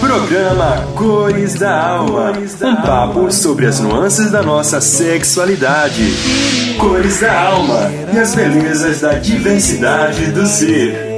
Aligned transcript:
Programa 0.00 0.86
Cores 0.96 1.54
da 1.54 1.86
Alma. 1.86 2.32
Um 2.62 2.76
papo 2.76 3.30
sobre 3.30 3.66
as 3.66 3.78
nuances 3.78 4.30
da 4.30 4.42
nossa 4.42 4.80
sexualidade. 4.80 6.02
Cores 6.78 7.20
da 7.20 7.46
Alma 7.46 7.90
e 8.14 8.18
as 8.18 8.34
belezas 8.34 9.02
da 9.02 9.14
diversidade 9.14 10.32
do 10.32 10.46
ser. 10.46 11.11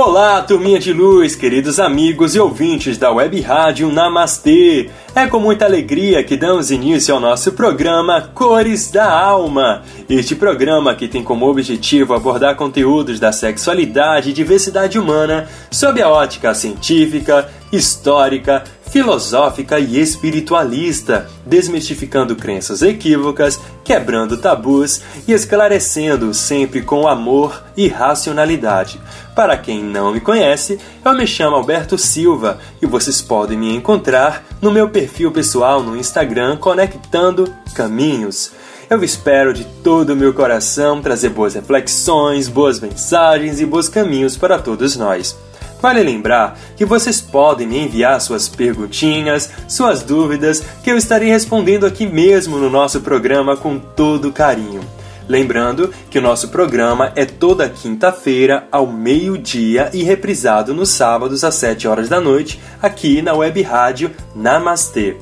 Olá, 0.00 0.40
turminha 0.42 0.78
de 0.78 0.92
luz, 0.92 1.34
queridos 1.34 1.80
amigos 1.80 2.36
e 2.36 2.38
ouvintes 2.38 2.96
da 2.96 3.10
Web 3.10 3.40
Rádio 3.40 3.90
Namastê. 3.90 4.90
É 5.12 5.26
com 5.26 5.40
muita 5.40 5.64
alegria 5.64 6.22
que 6.22 6.36
damos 6.36 6.70
início 6.70 7.12
ao 7.12 7.20
nosso 7.20 7.50
programa 7.50 8.20
Cores 8.32 8.92
da 8.92 9.10
Alma. 9.10 9.82
Este 10.08 10.36
programa 10.36 10.94
que 10.94 11.08
tem 11.08 11.24
como 11.24 11.48
objetivo 11.48 12.14
abordar 12.14 12.54
conteúdos 12.54 13.18
da 13.18 13.32
sexualidade 13.32 14.30
e 14.30 14.32
diversidade 14.32 15.00
humana 15.00 15.48
sob 15.68 16.00
a 16.00 16.08
ótica 16.08 16.54
científica, 16.54 17.50
histórica, 17.72 18.62
filosófica 18.90 19.78
e 19.78 20.00
espiritualista, 20.00 21.28
desmistificando 21.44 22.34
crenças 22.34 22.82
equívocas, 22.82 23.60
quebrando 23.84 24.36
tabus 24.38 25.02
e 25.26 25.32
esclarecendo 25.32 26.32
sempre 26.32 26.82
com 26.82 27.06
amor 27.06 27.62
e 27.76 27.88
racionalidade. 27.88 29.00
Para 29.34 29.56
quem 29.56 29.82
não 29.82 30.12
me 30.12 30.20
conhece, 30.20 30.78
eu 31.04 31.14
me 31.14 31.26
chamo 31.26 31.56
Alberto 31.56 31.96
Silva 31.96 32.58
e 32.82 32.86
vocês 32.86 33.22
podem 33.22 33.58
me 33.58 33.74
encontrar 33.74 34.44
no 34.60 34.70
meu 34.70 34.88
perfil 34.88 35.30
pessoal 35.30 35.82
no 35.82 35.96
Instagram 35.96 36.56
Conectando 36.56 37.52
Caminhos. 37.74 38.52
Eu 38.90 39.04
espero 39.04 39.52
de 39.52 39.64
todo 39.84 40.14
o 40.14 40.16
meu 40.16 40.32
coração 40.32 41.02
trazer 41.02 41.28
boas 41.28 41.54
reflexões, 41.54 42.48
boas 42.48 42.80
mensagens 42.80 43.60
e 43.60 43.66
bons 43.66 43.86
caminhos 43.86 44.36
para 44.36 44.58
todos 44.58 44.96
nós. 44.96 45.36
Vale 45.80 46.02
lembrar 46.02 46.58
que 46.76 46.84
vocês 46.84 47.20
podem 47.20 47.66
me 47.66 47.78
enviar 47.78 48.20
suas 48.20 48.48
perguntinhas, 48.48 49.50
suas 49.68 50.02
dúvidas, 50.02 50.62
que 50.82 50.90
eu 50.90 50.96
estarei 50.96 51.30
respondendo 51.30 51.86
aqui 51.86 52.06
mesmo 52.06 52.58
no 52.58 52.68
nosso 52.68 53.00
programa 53.00 53.56
com 53.56 53.78
todo 53.78 54.32
carinho. 54.32 54.80
Lembrando 55.28 55.92
que 56.10 56.18
o 56.18 56.22
nosso 56.22 56.48
programa 56.48 57.12
é 57.14 57.26
toda 57.26 57.68
quinta-feira 57.68 58.66
ao 58.72 58.86
meio-dia 58.86 59.90
e 59.92 60.02
reprisado 60.02 60.72
nos 60.72 60.88
sábados 60.88 61.44
às 61.44 61.54
7 61.54 61.86
horas 61.86 62.08
da 62.08 62.18
noite 62.18 62.58
aqui 62.80 63.20
na 63.20 63.34
web 63.34 63.60
rádio 63.60 64.10
Namastê. 64.34 65.16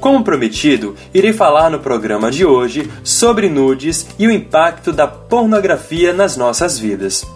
Como 0.00 0.24
prometido, 0.24 0.94
irei 1.12 1.32
falar 1.32 1.70
no 1.70 1.80
programa 1.80 2.30
de 2.30 2.44
hoje 2.46 2.90
sobre 3.04 3.48
nudes 3.48 4.06
e 4.18 4.26
o 4.26 4.30
impacto 4.30 4.90
da 4.90 5.06
pornografia 5.06 6.12
nas 6.12 6.36
nossas 6.36 6.78
vidas. 6.78 7.35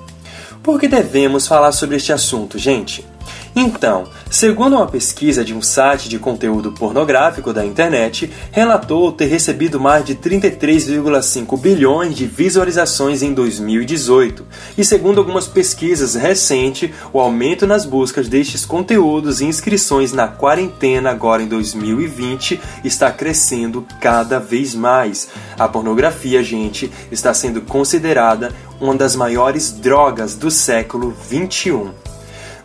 Por 0.62 0.78
que 0.78 0.88
devemos 0.88 1.48
falar 1.48 1.72
sobre 1.72 1.96
este 1.96 2.12
assunto, 2.12 2.58
gente? 2.58 3.09
Então, 3.54 4.06
segundo 4.30 4.76
uma 4.76 4.86
pesquisa 4.86 5.44
de 5.44 5.52
um 5.52 5.60
site 5.60 6.08
de 6.08 6.18
conteúdo 6.18 6.70
pornográfico 6.70 7.52
da 7.52 7.66
internet, 7.66 8.30
relatou 8.52 9.10
ter 9.10 9.26
recebido 9.26 9.80
mais 9.80 10.04
de 10.04 10.14
33,5 10.14 11.58
bilhões 11.58 12.14
de 12.14 12.26
visualizações 12.26 13.22
em 13.22 13.34
2018. 13.34 14.46
E 14.78 14.84
segundo 14.84 15.18
algumas 15.18 15.48
pesquisas 15.48 16.14
recentes, 16.14 16.90
o 17.12 17.18
aumento 17.18 17.66
nas 17.66 17.84
buscas 17.84 18.28
destes 18.28 18.64
conteúdos 18.64 19.40
e 19.40 19.46
inscrições 19.46 20.12
na 20.12 20.28
quarentena 20.28 21.10
agora 21.10 21.42
em 21.42 21.48
2020 21.48 22.60
está 22.84 23.10
crescendo 23.10 23.84
cada 24.00 24.38
vez 24.38 24.76
mais. 24.76 25.28
A 25.58 25.66
pornografia, 25.66 26.42
gente, 26.42 26.90
está 27.10 27.34
sendo 27.34 27.60
considerada 27.62 28.52
uma 28.80 28.94
das 28.94 29.16
maiores 29.16 29.72
drogas 29.72 30.36
do 30.36 30.50
século 30.50 31.14
21 31.28 32.09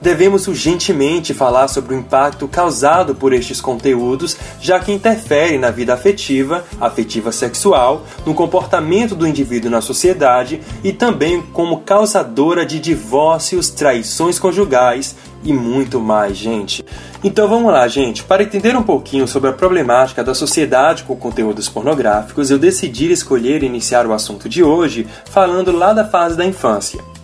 devemos 0.06 0.48
urgentemente 0.48 1.34
falar 1.34 1.68
sobre 1.68 1.96
o 1.96 1.98
impacto 1.98 2.48
causado 2.48 3.16
por 3.16 3.34
estes 3.34 3.60
conteúdos, 3.60 4.38
já 4.62 4.80
que 4.80 4.92
interferem 4.92 5.58
na 5.58 5.72
vida 5.72 5.96
afetiva, 5.96 6.64
afetiva 6.80 7.32
sexual, 7.32 8.06
no 8.24 8.36
comportamento 8.36 9.16
do 9.16 9.26
indivíduo 9.26 9.72
na 9.72 9.82
sociedade 9.82 10.62
e 10.84 10.94
também 10.94 11.42
como 11.42 11.80
causadora 11.80 12.64
de 12.64 12.80
divórcios, 12.80 13.72
traições 13.72 14.38
conjugais 14.38 15.16
e 15.44 15.52
muito 15.52 16.00
mais, 16.00 16.38
gente. 16.38 16.86
Então 17.24 17.48
vamos 17.48 17.74
lá, 17.74 17.88
gente. 17.88 18.24
Para 18.24 18.44
entender 18.44 18.78
um 18.78 18.84
pouquinho 18.84 19.28
sobre 19.28 19.50
a 19.50 19.54
problemática 19.54 20.24
da 20.24 20.36
sociedade 20.36 21.04
com 21.04 21.16
conteúdos 21.16 21.68
pornográficos, 21.68 22.52
eu 22.52 22.60
decidi 22.60 23.12
escolher 23.12 23.64
iniciar 23.64 24.06
o 24.06 24.14
assunto 24.14 24.48
de 24.48 24.62
hoje 24.64 25.08
falando 25.32 25.72
lá 25.72 25.94
da 25.94 26.06
fase 26.06 26.38
da 26.38 26.46
infância. 26.46 27.15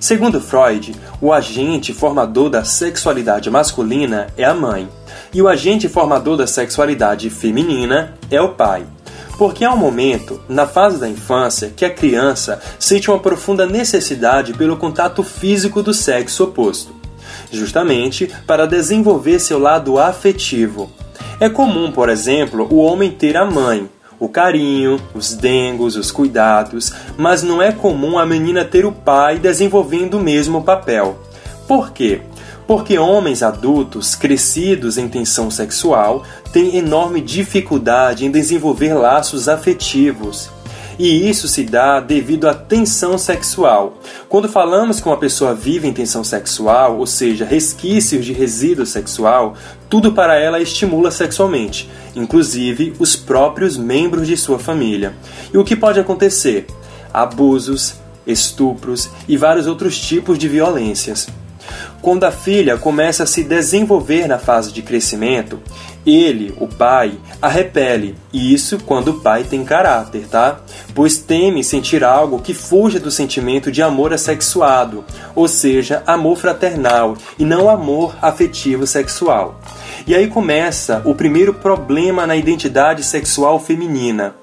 Segundo 0.00 0.40
Freud, 0.40 0.94
o 1.20 1.32
agente 1.32 1.92
formador 1.92 2.48
da 2.48 2.64
sexualidade 2.64 3.50
masculina 3.50 4.28
é 4.36 4.44
a 4.44 4.54
mãe, 4.54 4.88
e 5.34 5.42
o 5.42 5.48
agente 5.48 5.88
formador 5.88 6.36
da 6.36 6.46
sexualidade 6.46 7.28
feminina 7.30 8.14
é 8.30 8.40
o 8.40 8.50
pai. 8.50 8.86
Porque 9.36 9.64
há 9.64 9.72
um 9.72 9.76
momento, 9.76 10.40
na 10.48 10.66
fase 10.66 10.98
da 10.98 11.08
infância, 11.08 11.72
que 11.74 11.84
a 11.84 11.90
criança 11.90 12.60
sente 12.78 13.10
uma 13.10 13.18
profunda 13.18 13.66
necessidade 13.66 14.52
pelo 14.54 14.76
contato 14.76 15.24
físico 15.24 15.82
do 15.82 15.92
sexo 15.92 16.44
oposto, 16.44 16.94
justamente 17.50 18.30
para 18.46 18.66
desenvolver 18.66 19.40
seu 19.40 19.58
lado 19.58 19.98
afetivo. 19.98 20.90
É 21.40 21.48
comum, 21.48 21.90
por 21.90 22.08
exemplo, 22.08 22.68
o 22.70 22.76
homem 22.76 23.10
ter 23.10 23.36
a 23.36 23.44
mãe, 23.44 23.88
o 24.18 24.28
carinho, 24.28 25.00
os 25.14 25.34
dengos, 25.34 25.96
os 25.96 26.10
cuidados, 26.10 26.92
mas 27.16 27.42
não 27.42 27.62
é 27.62 27.70
comum 27.72 28.18
a 28.18 28.26
menina 28.26 28.64
ter 28.64 28.84
o 28.84 28.92
pai 28.92 29.38
desenvolvendo 29.38 30.14
o 30.14 30.22
mesmo 30.22 30.62
papel. 30.62 31.18
Por 31.66 31.92
quê? 31.92 32.22
Porque 32.66 32.98
homens 32.98 33.42
adultos 33.42 34.14
crescidos 34.14 34.98
em 34.98 35.08
tensão 35.08 35.50
sexual 35.50 36.24
têm 36.52 36.76
enorme 36.76 37.20
dificuldade 37.20 38.26
em 38.26 38.30
desenvolver 38.30 38.94
laços 38.94 39.48
afetivos. 39.48 40.50
E 40.98 41.28
isso 41.28 41.46
se 41.46 41.62
dá 41.62 42.00
devido 42.00 42.48
à 42.48 42.54
tensão 42.54 43.16
sexual. 43.16 43.98
Quando 44.28 44.48
falamos 44.48 45.00
que 45.00 45.06
uma 45.06 45.16
pessoa 45.16 45.54
vive 45.54 45.86
em 45.86 45.92
tensão 45.92 46.24
sexual, 46.24 46.98
ou 46.98 47.06
seja, 47.06 47.44
resquícios 47.44 48.24
de 48.24 48.32
resíduo 48.32 48.84
sexual, 48.84 49.54
tudo 49.88 50.12
para 50.12 50.36
ela 50.36 50.60
estimula 50.60 51.12
sexualmente, 51.12 51.88
inclusive 52.16 52.94
os 52.98 53.14
próprios 53.14 53.76
membros 53.76 54.26
de 54.26 54.36
sua 54.36 54.58
família. 54.58 55.14
E 55.54 55.56
o 55.56 55.64
que 55.64 55.76
pode 55.76 56.00
acontecer? 56.00 56.66
Abusos, 57.14 57.94
estupros 58.26 59.08
e 59.28 59.36
vários 59.36 59.68
outros 59.68 59.98
tipos 59.98 60.36
de 60.36 60.48
violências. 60.48 61.28
Quando 62.00 62.24
a 62.24 62.30
filha 62.30 62.76
começa 62.76 63.24
a 63.24 63.26
se 63.26 63.42
desenvolver 63.42 64.28
na 64.28 64.38
fase 64.38 64.72
de 64.72 64.82
crescimento, 64.82 65.60
ele, 66.06 66.54
o 66.58 66.66
pai, 66.66 67.18
a 67.42 67.48
repele, 67.48 68.14
e 68.32 68.54
isso 68.54 68.78
quando 68.86 69.08
o 69.08 69.20
pai 69.20 69.44
tem 69.44 69.64
caráter, 69.64 70.26
tá? 70.28 70.60
Pois 70.94 71.18
teme 71.18 71.62
sentir 71.62 72.02
algo 72.02 72.38
que 72.38 72.54
fuja 72.54 72.98
do 72.98 73.10
sentimento 73.10 73.70
de 73.70 73.82
amor 73.82 74.12
assexuado, 74.12 75.04
ou 75.34 75.46
seja, 75.48 76.02
amor 76.06 76.38
fraternal 76.38 77.16
e 77.38 77.44
não 77.44 77.68
amor 77.68 78.16
afetivo 78.22 78.86
sexual. 78.86 79.60
E 80.06 80.14
aí 80.14 80.28
começa 80.28 81.02
o 81.04 81.14
primeiro 81.14 81.52
problema 81.52 82.26
na 82.26 82.36
identidade 82.36 83.02
sexual 83.02 83.60
feminina. 83.60 84.34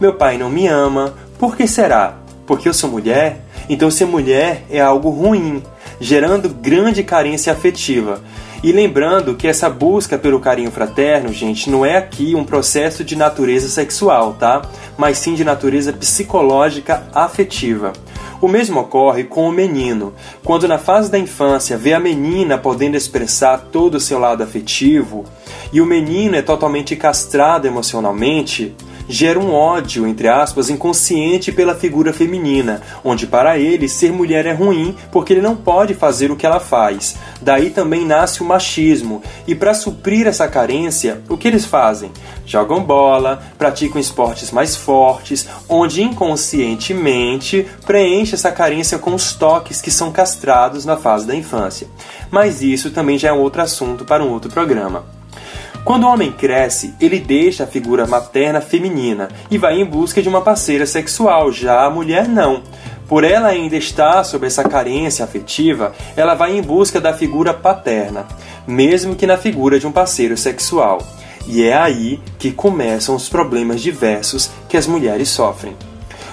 Meu 0.00 0.14
pai 0.14 0.38
não 0.38 0.50
me 0.50 0.66
ama, 0.68 1.14
por 1.38 1.56
que 1.56 1.66
será? 1.66 2.27
Porque 2.48 2.66
eu 2.66 2.72
sou 2.72 2.90
mulher? 2.90 3.42
Então 3.68 3.90
ser 3.90 4.06
mulher 4.06 4.64
é 4.70 4.80
algo 4.80 5.10
ruim, 5.10 5.62
gerando 6.00 6.48
grande 6.48 7.04
carência 7.04 7.52
afetiva. 7.52 8.22
E 8.62 8.72
lembrando 8.72 9.34
que 9.34 9.46
essa 9.46 9.68
busca 9.68 10.16
pelo 10.16 10.40
carinho 10.40 10.70
fraterno, 10.70 11.30
gente, 11.30 11.70
não 11.70 11.84
é 11.84 11.98
aqui 11.98 12.34
um 12.34 12.42
processo 12.42 13.04
de 13.04 13.14
natureza 13.14 13.68
sexual, 13.68 14.32
tá? 14.32 14.62
Mas 14.96 15.18
sim 15.18 15.34
de 15.34 15.44
natureza 15.44 15.92
psicológica 15.92 17.06
afetiva. 17.14 17.92
O 18.40 18.48
mesmo 18.48 18.80
ocorre 18.80 19.24
com 19.24 19.46
o 19.46 19.52
menino. 19.52 20.14
Quando 20.42 20.66
na 20.66 20.78
fase 20.78 21.10
da 21.10 21.18
infância 21.18 21.76
vê 21.76 21.92
a 21.92 22.00
menina 22.00 22.56
podendo 22.56 22.96
expressar 22.96 23.58
todo 23.70 23.96
o 23.96 24.00
seu 24.00 24.18
lado 24.18 24.42
afetivo 24.42 25.24
e 25.70 25.82
o 25.82 25.86
menino 25.86 26.34
é 26.34 26.42
totalmente 26.42 26.96
castrado 26.96 27.66
emocionalmente, 27.66 28.74
gera 29.08 29.38
um 29.38 29.52
ódio, 29.52 30.06
entre 30.06 30.28
aspas, 30.28 30.68
inconsciente 30.68 31.50
pela 31.50 31.74
figura 31.74 32.12
feminina, 32.12 32.82
onde 33.02 33.26
para 33.26 33.58
ele 33.58 33.88
ser 33.88 34.12
mulher 34.12 34.46
é 34.46 34.52
ruim 34.52 34.94
porque 35.10 35.32
ele 35.32 35.40
não 35.40 35.56
pode 35.56 35.94
fazer 35.94 36.30
o 36.30 36.36
que 36.36 36.46
ela 36.46 36.60
faz. 36.60 37.16
Daí 37.40 37.70
também 37.70 38.04
nasce 38.04 38.42
o 38.42 38.44
machismo, 38.44 39.22
e 39.46 39.54
para 39.54 39.74
suprir 39.74 40.26
essa 40.26 40.46
carência, 40.46 41.22
o 41.28 41.36
que 41.36 41.48
eles 41.48 41.64
fazem? 41.64 42.10
Jogam 42.44 42.82
bola, 42.82 43.42
praticam 43.56 44.00
esportes 44.00 44.50
mais 44.50 44.76
fortes, 44.76 45.46
onde 45.68 46.02
inconscientemente 46.02 47.66
preenche 47.86 48.34
essa 48.34 48.52
carência 48.52 48.98
com 48.98 49.14
os 49.14 49.32
toques 49.32 49.80
que 49.80 49.90
são 49.90 50.12
castrados 50.12 50.84
na 50.84 50.96
fase 50.96 51.26
da 51.26 51.34
infância. 51.34 51.88
Mas 52.30 52.62
isso 52.62 52.90
também 52.90 53.18
já 53.18 53.28
é 53.28 53.32
um 53.32 53.40
outro 53.40 53.62
assunto 53.62 54.04
para 54.04 54.24
um 54.24 54.30
outro 54.30 54.50
programa. 54.50 55.17
Quando 55.84 56.04
o 56.04 56.08
homem 56.08 56.32
cresce, 56.32 56.94
ele 57.00 57.18
deixa 57.18 57.64
a 57.64 57.66
figura 57.66 58.06
materna 58.06 58.60
feminina 58.60 59.28
e 59.50 59.56
vai 59.56 59.80
em 59.80 59.84
busca 59.84 60.20
de 60.20 60.28
uma 60.28 60.42
parceira 60.42 60.86
sexual, 60.86 61.50
já 61.50 61.84
a 61.84 61.90
mulher 61.90 62.28
não. 62.28 62.62
Por 63.08 63.24
ela 63.24 63.48
ainda 63.48 63.74
estar 63.74 64.22
sob 64.22 64.46
essa 64.46 64.62
carência 64.62 65.24
afetiva, 65.24 65.94
ela 66.14 66.34
vai 66.34 66.56
em 66.56 66.62
busca 66.62 67.00
da 67.00 67.14
figura 67.14 67.54
paterna, 67.54 68.26
mesmo 68.66 69.16
que 69.16 69.26
na 69.26 69.38
figura 69.38 69.80
de 69.80 69.86
um 69.86 69.92
parceiro 69.92 70.36
sexual. 70.36 70.98
E 71.46 71.62
é 71.62 71.74
aí 71.74 72.20
que 72.38 72.52
começam 72.52 73.14
os 73.14 73.30
problemas 73.30 73.80
diversos 73.80 74.50
que 74.68 74.76
as 74.76 74.86
mulheres 74.86 75.30
sofrem. 75.30 75.74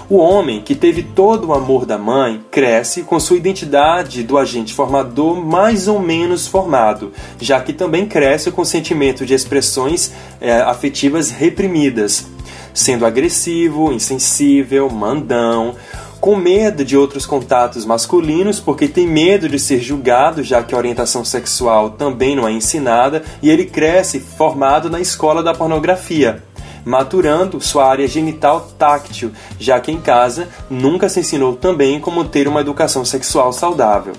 O 0.08 0.18
homem, 0.18 0.62
que 0.62 0.76
teve 0.76 1.02
todo 1.02 1.48
o 1.48 1.54
amor 1.54 1.84
da 1.84 1.98
mãe, 1.98 2.40
cresce 2.52 3.02
com 3.02 3.20
sua 3.20 3.38
identidade 3.38 4.22
do 4.22 4.38
agente 4.38 4.72
formador 4.72 5.44
mais 5.44 5.88
ou 5.88 6.00
menos 6.00 6.46
formado, 6.46 7.12
já 7.40 7.60
que 7.60 7.74
também 7.74 8.06
cresce 8.06 8.52
com 8.52 8.62
o 8.62 8.66
sentimento 8.66 9.26
de 9.26 9.34
expressões 9.34 10.12
é, 10.40 10.62
afetivas 10.62 11.32
reprimidas, 11.32 12.28
sendo 12.72 13.04
agressivo, 13.04 13.92
insensível, 13.92 14.92
mandão, 14.92 15.74
com 16.22 16.36
medo 16.36 16.86
de 16.86 16.96
outros 16.96 17.26
contatos 17.26 17.84
masculinos, 17.84 18.60
porque 18.60 18.88
tem 18.88 19.08
medo 19.08 19.50
de 19.50 19.58
ser 19.58 19.80
julgado, 19.80 20.44
já 20.44 20.62
que 20.62 20.76
a 20.76 20.78
orientação 20.78 21.26
sexual 21.26 21.90
também 21.90 22.36
não 22.36 22.48
é 22.48 22.52
ensinada, 22.52 23.24
e 23.42 23.50
ele 23.50 23.66
cresce 23.66 24.20
formado 24.20 24.88
na 24.88 25.00
escola 25.02 25.42
da 25.42 25.56
pornografia 25.56 26.44
maturando 26.86 27.60
sua 27.60 27.88
área 27.90 28.08
genital 28.08 28.72
táctil, 28.78 29.32
já 29.60 29.80
que 29.80 29.92
em 29.92 30.00
casa 30.00 30.48
nunca 30.70 31.10
se 31.10 31.20
ensinou 31.20 31.56
também 31.56 32.00
como 32.00 32.24
ter 32.24 32.48
uma 32.48 32.62
educação 32.62 33.04
sexual 33.04 33.52
saudável. 33.52 34.14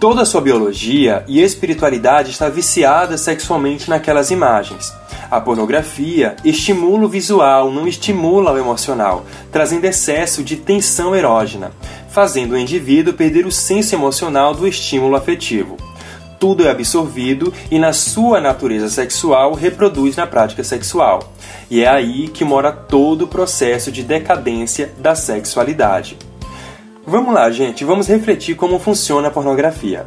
Toda 0.00 0.22
a 0.22 0.24
sua 0.24 0.40
biologia 0.40 1.22
e 1.28 1.42
espiritualidade 1.42 2.30
está 2.30 2.48
viciada 2.48 3.18
sexualmente 3.18 3.90
naquelas 3.90 4.30
imagens. 4.30 4.90
A 5.30 5.38
pornografia 5.40 6.36
estimula 6.42 7.04
o 7.04 7.08
visual, 7.08 7.70
não 7.70 7.86
estimula 7.86 8.52
o 8.52 8.58
emocional, 8.58 9.26
trazendo 9.52 9.84
excesso 9.84 10.42
de 10.42 10.56
tensão 10.56 11.14
erógena, 11.14 11.70
fazendo 12.08 12.52
o 12.52 12.58
indivíduo 12.58 13.12
perder 13.12 13.46
o 13.46 13.52
senso 13.52 13.94
emocional 13.94 14.54
do 14.54 14.66
estímulo 14.66 15.14
afetivo 15.14 15.76
tudo 16.40 16.66
é 16.66 16.70
absorvido 16.70 17.52
e, 17.70 17.78
na 17.78 17.92
sua 17.92 18.40
natureza 18.40 18.88
sexual, 18.88 19.52
reproduz 19.52 20.16
na 20.16 20.26
prática 20.26 20.64
sexual. 20.64 21.34
E 21.70 21.82
é 21.84 21.88
aí 21.88 22.28
que 22.28 22.44
mora 22.44 22.72
todo 22.72 23.26
o 23.26 23.28
processo 23.28 23.92
de 23.92 24.02
decadência 24.02 24.90
da 24.98 25.14
sexualidade. 25.14 26.16
Vamos 27.06 27.34
lá, 27.34 27.50
gente, 27.50 27.84
vamos 27.84 28.08
refletir 28.08 28.56
como 28.56 28.78
funciona 28.78 29.28
a 29.28 29.30
pornografia. 29.30 30.06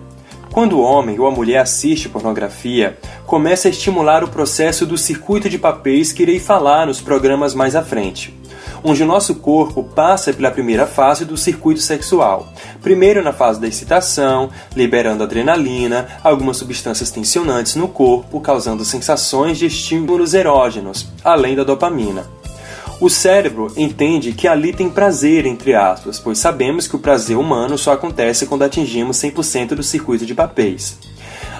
Quando 0.51 0.79
o 0.79 0.81
homem 0.81 1.19
ou 1.19 1.27
a 1.27 1.31
mulher 1.31 1.59
assiste 1.59 2.09
pornografia, 2.09 2.97
começa 3.25 3.67
a 3.67 3.71
estimular 3.71 4.23
o 4.23 4.27
processo 4.27 4.85
do 4.85 4.97
circuito 4.97 5.49
de 5.49 5.59
papéis 5.59 6.11
que 6.11 6.23
irei 6.23 6.39
falar 6.39 6.87
nos 6.87 6.99
programas 6.99 7.53
mais 7.53 7.75
à 7.75 7.83
frente 7.83 8.33
onde 8.83 9.01
o 9.01 9.05
nosso 9.05 9.35
corpo 9.35 9.83
passa 9.83 10.33
pela 10.33 10.51
primeira 10.51 10.85
fase 10.85 11.25
do 11.25 11.37
circuito 11.37 11.79
sexual. 11.79 12.51
Primeiro 12.81 13.23
na 13.23 13.31
fase 13.31 13.59
da 13.59 13.67
excitação, 13.67 14.49
liberando 14.75 15.23
adrenalina, 15.23 16.07
algumas 16.23 16.57
substâncias 16.57 17.09
tensionantes 17.09 17.75
no 17.75 17.87
corpo, 17.87 18.41
causando 18.41 18.83
sensações 18.83 19.57
de 19.57 19.67
estímulos 19.67 20.33
erógenos, 20.33 21.07
além 21.23 21.55
da 21.55 21.63
dopamina. 21.63 22.25
O 22.99 23.09
cérebro 23.09 23.71
entende 23.75 24.33
que 24.33 24.47
ali 24.47 24.71
tem 24.71 24.89
prazer, 24.89 25.45
entre 25.45 25.73
aspas, 25.73 26.19
pois 26.19 26.37
sabemos 26.37 26.87
que 26.87 26.95
o 26.95 26.99
prazer 26.99 27.37
humano 27.37 27.77
só 27.77 27.91
acontece 27.91 28.45
quando 28.45 28.63
atingimos 28.63 29.17
100% 29.17 29.75
do 29.75 29.83
circuito 29.83 30.25
de 30.25 30.33
papéis. 30.33 30.97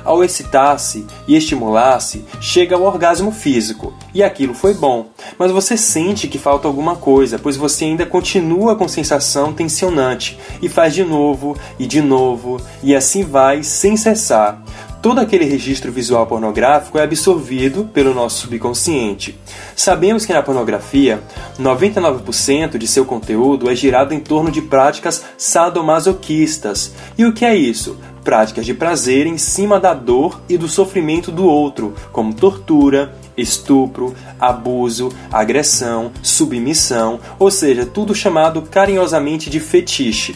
Ao 0.04 0.24
excitar-se 0.24 1.06
e 1.28 1.36
estimular-se, 1.36 2.26
chega 2.42 2.76
ao 2.76 2.84
orgasmo 2.84 3.32
físico, 3.32 3.94
e 4.14 4.22
aquilo 4.22 4.54
foi 4.54 4.74
bom, 4.74 5.08
mas 5.38 5.52
você 5.52 5.78
sente 5.78 6.28
que 6.28 6.38
falta 6.38 6.68
alguma 6.68 6.96
coisa, 6.96 7.40
pois 7.40 7.56
você 7.56 7.86
ainda 7.86 8.06
continua 8.06 8.76
com 8.76 8.88
sensação 8.88 9.54
tensionante 9.54 10.38
e 10.62 10.68
faz 10.68 10.94
de 10.94 11.04
novo 11.04 11.58
e 11.80 11.86
de 11.86 12.02
novo, 12.02 12.62
e 12.82 12.96
assim 12.96 13.24
vai 13.24 13.64
sem 13.64 13.96
cessar 13.96 14.62
todo 15.04 15.20
aquele 15.20 15.44
registro 15.44 15.92
visual 15.92 16.26
pornográfico 16.26 16.98
é 16.98 17.04
absorvido 17.04 17.84
pelo 17.94 18.14
nosso 18.14 18.44
subconsciente. 18.44 19.38
Sabemos 19.76 20.26
que 20.26 20.32
na 20.32 20.42
pornografia, 20.42 21.22
99% 21.60 22.78
de 22.78 22.88
seu 22.88 23.04
conteúdo 23.04 23.70
é 23.70 23.76
girado 23.76 24.14
em 24.14 24.20
torno 24.22 24.50
de 24.50 24.62
práticas 24.62 25.26
sadomasoquistas. 25.38 26.94
E 27.18 27.26
o 27.26 27.34
que 27.34 27.44
é 27.44 27.54
isso? 27.54 28.00
Práticas 28.24 28.66
de 28.66 28.74
prazer 28.74 29.28
em 29.28 29.38
cima 29.38 29.78
da 29.78 29.94
dor 29.94 30.40
e 30.48 30.58
do 30.58 30.70
sofrimento 30.70 31.34
do 31.34 31.46
outro, 31.46 31.94
como 32.14 32.34
tortura, 32.34 33.14
estupro, 33.36 34.16
abuso, 34.40 35.10
agressão, 35.30 36.14
submissão, 36.22 37.20
ou 37.38 37.52
seja, 37.52 37.86
tudo 37.86 38.16
chamado 38.16 38.62
carinhosamente 38.62 39.50
de 39.50 39.60
fetiche. 39.60 40.34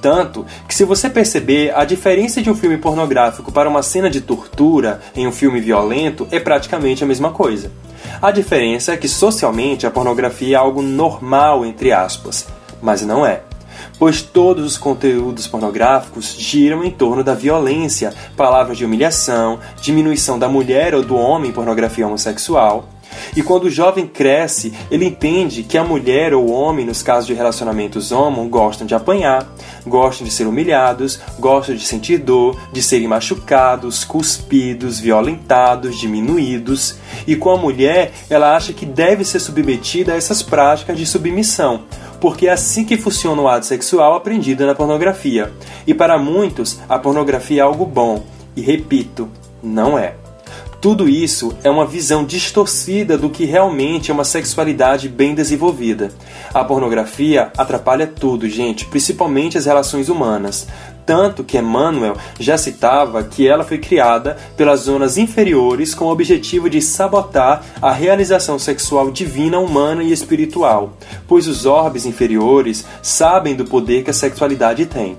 Tanto 0.00 0.46
que, 0.66 0.74
se 0.74 0.84
você 0.84 1.10
perceber, 1.10 1.72
a 1.74 1.84
diferença 1.84 2.40
de 2.40 2.50
um 2.50 2.54
filme 2.54 2.78
pornográfico 2.78 3.52
para 3.52 3.68
uma 3.68 3.82
cena 3.82 4.08
de 4.08 4.20
tortura 4.20 5.00
em 5.14 5.26
um 5.26 5.32
filme 5.32 5.60
violento 5.60 6.26
é 6.30 6.40
praticamente 6.40 7.04
a 7.04 7.06
mesma 7.06 7.30
coisa. 7.30 7.70
A 8.20 8.30
diferença 8.30 8.92
é 8.92 8.96
que 8.96 9.08
socialmente 9.08 9.86
a 9.86 9.90
pornografia 9.90 10.56
é 10.56 10.58
algo 10.58 10.82
normal, 10.82 11.64
entre 11.64 11.92
aspas, 11.92 12.46
mas 12.80 13.02
não 13.02 13.26
é. 13.26 13.42
Pois 13.98 14.22
todos 14.22 14.64
os 14.64 14.78
conteúdos 14.78 15.46
pornográficos 15.46 16.34
giram 16.38 16.82
em 16.82 16.90
torno 16.90 17.22
da 17.22 17.34
violência, 17.34 18.14
palavras 18.36 18.78
de 18.78 18.84
humilhação, 18.84 19.58
diminuição 19.80 20.38
da 20.38 20.48
mulher 20.48 20.94
ou 20.94 21.02
do 21.02 21.16
homem 21.16 21.50
em 21.50 21.52
pornografia 21.52 22.06
homossexual, 22.06 22.88
e 23.36 23.42
quando 23.42 23.64
o 23.64 23.70
jovem 23.70 24.06
cresce, 24.06 24.72
ele 24.90 25.06
entende 25.06 25.62
que 25.62 25.78
a 25.78 25.84
mulher 25.84 26.34
ou 26.34 26.48
o 26.48 26.52
homem, 26.52 26.84
nos 26.84 27.02
casos 27.02 27.26
de 27.26 27.34
relacionamentos 27.34 28.12
homo, 28.12 28.48
gostam 28.48 28.86
de 28.86 28.94
apanhar, 28.94 29.46
gostam 29.86 30.26
de 30.26 30.32
ser 30.32 30.46
humilhados, 30.46 31.20
gostam 31.38 31.74
de 31.74 31.84
sentir 31.84 32.18
dor, 32.18 32.58
de 32.72 32.82
serem 32.82 33.08
machucados, 33.08 34.04
cuspidos, 34.04 34.98
violentados, 34.98 35.98
diminuídos. 35.98 36.96
E 37.26 37.36
com 37.36 37.50
a 37.50 37.56
mulher, 37.56 38.12
ela 38.28 38.56
acha 38.56 38.72
que 38.72 38.86
deve 38.86 39.24
ser 39.24 39.40
submetida 39.40 40.12
a 40.12 40.16
essas 40.16 40.42
práticas 40.42 40.98
de 40.98 41.06
submissão, 41.06 41.82
porque 42.20 42.46
é 42.46 42.52
assim 42.52 42.84
que 42.84 42.96
funciona 42.96 43.40
o 43.40 43.48
ato 43.48 43.66
sexual 43.66 44.14
aprendido 44.14 44.66
na 44.66 44.74
pornografia. 44.74 45.52
E 45.86 45.94
para 45.94 46.18
muitos, 46.18 46.78
a 46.88 46.98
pornografia 46.98 47.62
é 47.62 47.64
algo 47.64 47.86
bom. 47.86 48.24
E 48.56 48.60
repito, 48.60 49.28
não 49.62 49.98
é. 49.98 50.14
Tudo 50.80 51.06
isso 51.06 51.54
é 51.62 51.68
uma 51.68 51.84
visão 51.84 52.24
distorcida 52.24 53.18
do 53.18 53.28
que 53.28 53.44
realmente 53.44 54.10
é 54.10 54.14
uma 54.14 54.24
sexualidade 54.24 55.10
bem 55.10 55.34
desenvolvida. 55.34 56.10
A 56.54 56.64
pornografia 56.64 57.52
atrapalha 57.54 58.06
tudo, 58.06 58.48
gente, 58.48 58.86
principalmente 58.86 59.58
as 59.58 59.66
relações 59.66 60.08
humanas. 60.08 60.66
Tanto 61.04 61.44
que 61.44 61.58
Emmanuel 61.58 62.16
já 62.38 62.56
citava 62.56 63.22
que 63.22 63.46
ela 63.46 63.62
foi 63.62 63.76
criada 63.76 64.38
pelas 64.56 64.80
zonas 64.80 65.18
inferiores 65.18 65.94
com 65.94 66.06
o 66.06 66.10
objetivo 66.10 66.70
de 66.70 66.80
sabotar 66.80 67.62
a 67.82 67.92
realização 67.92 68.58
sexual 68.58 69.10
divina, 69.10 69.58
humana 69.58 70.02
e 70.02 70.12
espiritual, 70.12 70.94
pois 71.28 71.46
os 71.46 71.66
orbes 71.66 72.06
inferiores 72.06 72.86
sabem 73.02 73.54
do 73.54 73.66
poder 73.66 74.02
que 74.02 74.10
a 74.10 74.14
sexualidade 74.14 74.86
tem. 74.86 75.18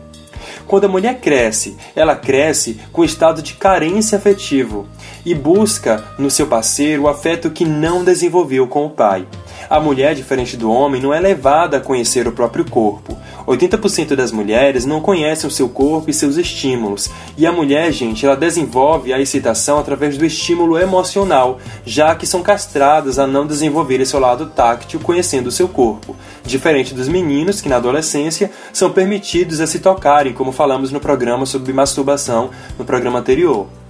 Quando 0.72 0.86
a 0.86 0.88
mulher 0.88 1.20
cresce, 1.20 1.76
ela 1.94 2.16
cresce 2.16 2.80
com 2.94 3.04
estado 3.04 3.42
de 3.42 3.56
carência 3.56 4.18
afetivo 4.18 4.88
e 5.26 5.36
busca 5.36 6.02
no 6.18 6.32
seu 6.32 6.48
parceiro 6.48 7.02
o 7.02 7.08
afeto 7.10 7.52
que 7.52 7.66
não 7.66 8.06
desenvolveu 8.06 8.66
com 8.66 8.86
o 8.86 8.90
pai. 8.90 9.28
A 9.70 9.80
mulher, 9.80 10.16
diferente 10.16 10.58
do 10.58 10.72
homem, 10.72 11.02
não 11.02 11.14
é 11.14 11.20
levada 11.20 11.78
a 11.78 11.82
conhecer 11.82 12.28
o 12.28 12.32
próprio 12.32 12.66
corpo. 12.66 13.18
80% 13.48 14.16
das 14.16 14.32
mulheres 14.32 14.86
não 14.86 15.02
conhecem 15.02 15.48
o 15.48 15.52
seu 15.52 15.70
corpo 15.70 16.10
e 16.10 16.14
seus 16.14 16.38
estímulos. 16.38 17.10
E 17.38 17.46
a 17.46 17.52
mulher, 17.52 17.92
gente, 17.92 18.26
ela 18.26 18.36
desenvolve 18.36 19.14
a 19.14 19.20
excitação 19.20 19.80
através 19.80 20.18
do 20.18 20.26
estímulo 20.26 20.78
emocional, 20.78 21.60
já 21.86 22.16
que 22.16 22.28
são 22.28 22.44
castradas 22.44 23.18
a 23.18 23.26
não 23.26 23.48
desenvolver 23.48 24.06
seu 24.06 24.20
lado 24.20 24.48
táctil 24.48 25.00
conhecendo 25.00 25.48
o 25.48 25.52
seu 25.52 25.68
corpo. 25.68 26.16
Diferente 26.44 26.94
dos 26.94 27.08
meninos 27.08 27.62
que 27.62 27.70
na 27.70 27.78
adolescência 27.78 28.52
são 28.74 28.92
permitidos 28.92 29.60
a 29.60 29.68
se 29.68 29.80
tocarem, 29.80 30.34
como 30.34 30.52
falamos 30.52 30.92
no 30.92 31.00
programa 31.00 31.46
sobre 31.46 31.74
masturbação 31.74 32.50
no 32.78 32.86
programa 32.86 33.20
anterior. 33.20 33.81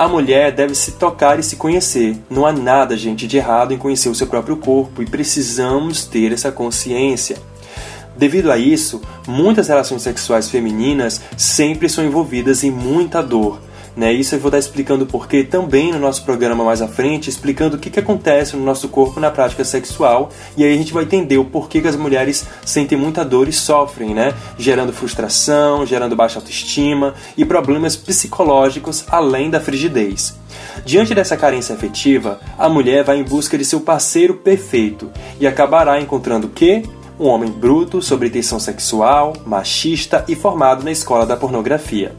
A 0.00 0.08
mulher 0.08 0.50
deve 0.50 0.74
se 0.74 0.92
tocar 0.92 1.38
e 1.38 1.42
se 1.42 1.56
conhecer. 1.56 2.16
Não 2.30 2.46
há 2.46 2.52
nada, 2.54 2.96
gente, 2.96 3.26
de 3.26 3.36
errado 3.36 3.74
em 3.74 3.76
conhecer 3.76 4.08
o 4.08 4.14
seu 4.14 4.26
próprio 4.26 4.56
corpo 4.56 5.02
e 5.02 5.06
precisamos 5.06 6.06
ter 6.06 6.32
essa 6.32 6.50
consciência. 6.50 7.36
Devido 8.16 8.50
a 8.50 8.56
isso, 8.56 9.02
muitas 9.28 9.68
relações 9.68 10.00
sexuais 10.00 10.48
femininas 10.48 11.20
sempre 11.36 11.86
são 11.86 12.02
envolvidas 12.02 12.64
em 12.64 12.70
muita 12.70 13.22
dor. 13.22 13.60
Né? 13.96 14.12
Isso 14.12 14.34
eu 14.34 14.38
vou 14.38 14.48
estar 14.48 14.58
explicando 14.58 15.04
porquê 15.04 15.42
também 15.42 15.92
no 15.92 15.98
nosso 15.98 16.24
programa 16.24 16.64
mais 16.64 16.80
à 16.80 16.88
frente, 16.88 17.28
explicando 17.28 17.76
o 17.76 17.78
que, 17.78 17.90
que 17.90 17.98
acontece 17.98 18.56
no 18.56 18.64
nosso 18.64 18.88
corpo 18.88 19.18
na 19.18 19.30
prática 19.30 19.64
sexual, 19.64 20.30
e 20.56 20.64
aí 20.64 20.72
a 20.72 20.76
gente 20.76 20.92
vai 20.92 21.04
entender 21.04 21.38
o 21.38 21.44
porquê 21.44 21.80
que 21.80 21.88
as 21.88 21.96
mulheres 21.96 22.46
sentem 22.64 22.96
muita 22.96 23.24
dor 23.24 23.48
e 23.48 23.52
sofrem, 23.52 24.14
né? 24.14 24.32
Gerando 24.56 24.92
frustração, 24.92 25.84
gerando 25.84 26.14
baixa 26.14 26.38
autoestima 26.38 27.14
e 27.36 27.44
problemas 27.44 27.96
psicológicos 27.96 29.04
além 29.08 29.50
da 29.50 29.60
frigidez. 29.60 30.38
Diante 30.84 31.14
dessa 31.14 31.36
carência 31.36 31.74
afetiva, 31.74 32.40
a 32.56 32.68
mulher 32.68 33.04
vai 33.04 33.18
em 33.18 33.24
busca 33.24 33.58
de 33.58 33.64
seu 33.64 33.80
parceiro 33.80 34.34
perfeito 34.34 35.10
e 35.40 35.46
acabará 35.46 36.00
encontrando 36.00 36.46
o 36.46 36.50
quê? 36.50 36.82
Um 37.18 37.26
homem 37.26 37.50
bruto, 37.50 38.00
sobre 38.00 38.30
tensão 38.30 38.58
sexual, 38.58 39.34
machista 39.44 40.24
e 40.26 40.34
formado 40.34 40.82
na 40.82 40.90
escola 40.90 41.26
da 41.26 41.36
pornografia 41.36 42.14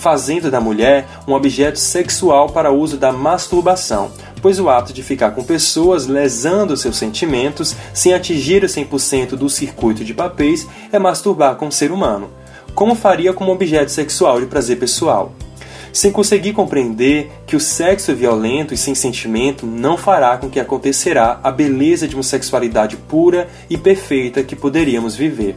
fazendo 0.00 0.50
da 0.50 0.60
mulher 0.60 1.06
um 1.28 1.34
objeto 1.34 1.78
sexual 1.78 2.48
para 2.48 2.72
uso 2.72 2.96
da 2.96 3.12
masturbação, 3.12 4.10
pois 4.40 4.58
o 4.58 4.68
ato 4.68 4.92
de 4.92 5.02
ficar 5.02 5.32
com 5.32 5.44
pessoas 5.44 6.06
lesando 6.06 6.76
seus 6.76 6.96
sentimentos 6.96 7.76
sem 7.92 8.14
atingir 8.14 8.64
o 8.64 8.66
100% 8.66 9.36
do 9.36 9.48
circuito 9.48 10.02
de 10.02 10.14
papéis 10.14 10.66
é 10.90 10.98
masturbar 10.98 11.56
com 11.56 11.68
o 11.68 11.72
ser 11.72 11.92
humano, 11.92 12.30
como 12.74 12.94
faria 12.94 13.32
com 13.34 13.44
um 13.44 13.50
objeto 13.50 13.90
sexual 13.90 14.40
de 14.40 14.46
prazer 14.46 14.78
pessoal. 14.78 15.32
Sem 15.92 16.10
conseguir 16.10 16.52
compreender 16.52 17.30
que 17.46 17.56
o 17.56 17.60
sexo 17.60 18.14
violento 18.14 18.72
e 18.72 18.76
sem 18.76 18.94
sentimento 18.94 19.66
não 19.66 19.96
fará 19.96 20.38
com 20.38 20.48
que 20.48 20.60
acontecerá 20.60 21.40
a 21.42 21.50
beleza 21.50 22.08
de 22.08 22.14
uma 22.14 22.22
sexualidade 22.22 22.96
pura 22.96 23.48
e 23.68 23.76
perfeita 23.76 24.42
que 24.42 24.56
poderíamos 24.56 25.16
viver. 25.16 25.56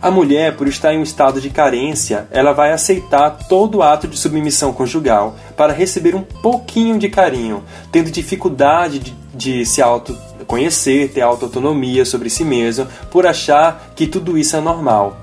A 0.00 0.12
mulher, 0.12 0.56
por 0.56 0.68
estar 0.68 0.94
em 0.94 0.98
um 0.98 1.02
estado 1.02 1.40
de 1.40 1.50
carência, 1.50 2.28
ela 2.30 2.52
vai 2.52 2.70
aceitar 2.70 3.30
todo 3.48 3.82
ato 3.82 4.06
de 4.06 4.16
submissão 4.16 4.72
conjugal 4.72 5.34
para 5.56 5.72
receber 5.72 6.14
um 6.14 6.22
pouquinho 6.22 7.00
de 7.00 7.08
carinho, 7.08 7.64
tendo 7.90 8.08
dificuldade 8.08 9.00
de, 9.00 9.16
de 9.34 9.66
se 9.66 9.82
autoconhecer, 9.82 11.12
ter 11.12 11.22
autoautonomia 11.22 12.04
sobre 12.04 12.30
si 12.30 12.44
mesma, 12.44 12.86
por 13.10 13.26
achar 13.26 13.90
que 13.96 14.06
tudo 14.06 14.38
isso 14.38 14.54
é 14.54 14.60
normal. 14.60 15.16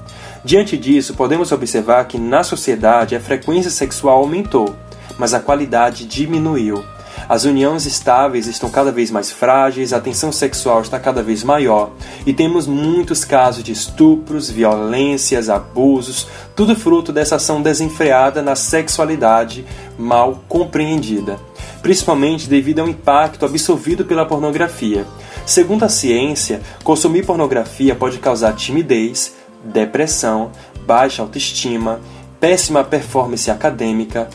Diante 0.44 0.78
disso, 0.78 1.14
podemos 1.14 1.54
observar 1.54 2.06
que 2.06 2.18
na 2.18 2.44
sociedade 2.44 3.16
a 3.16 3.20
frequência 3.22 3.72
sexual 3.72 4.18
aumentou, 4.18 4.76
mas 5.18 5.34
a 5.34 5.40
qualidade 5.40 6.06
diminuiu. 6.06 6.84
As 7.28 7.44
uniões 7.44 7.86
estáveis 7.86 8.48
estão 8.48 8.70
cada 8.70 8.92
vez 8.92 9.10
mais 9.10 9.32
frágeis, 9.32 9.94
a 9.94 10.00
tensão 10.00 10.32
sexual 10.32 10.82
está 10.82 11.00
cada 11.00 11.24
vez 11.24 11.44
maior 11.44 11.92
e 12.26 12.34
temos 12.34 12.68
muitos 12.68 13.26
casos 13.26 13.64
de 13.64 13.72
estupros, 13.72 14.50
violências, 14.50 15.50
abusos, 15.50 16.28
tudo 16.56 16.76
fruto 16.76 17.12
dessa 17.12 17.38
ação 17.38 17.62
desenfreada 17.62 18.42
na 18.42 18.56
sexualidade 18.56 19.66
mal 19.98 20.44
compreendida, 20.48 21.40
principalmente 21.82 22.48
devido 22.48 22.80
ao 22.80 22.88
impacto 22.88 23.46
absorvido 23.46 24.06
pela 24.06 24.26
pornografia. 24.26 25.06
Segundo 25.46 25.84
a 25.84 25.90
ciência, 25.90 26.62
consumir 26.84 27.26
pornografia 27.26 27.96
pode 27.96 28.18
causar 28.18 28.54
timidez, 28.54 29.36
depressão, 29.64 30.52
baixa 30.86 31.22
autoestima, 31.22 32.00
péssima 32.40 32.84
performance 32.84 33.50
acadêmica, 33.50 34.30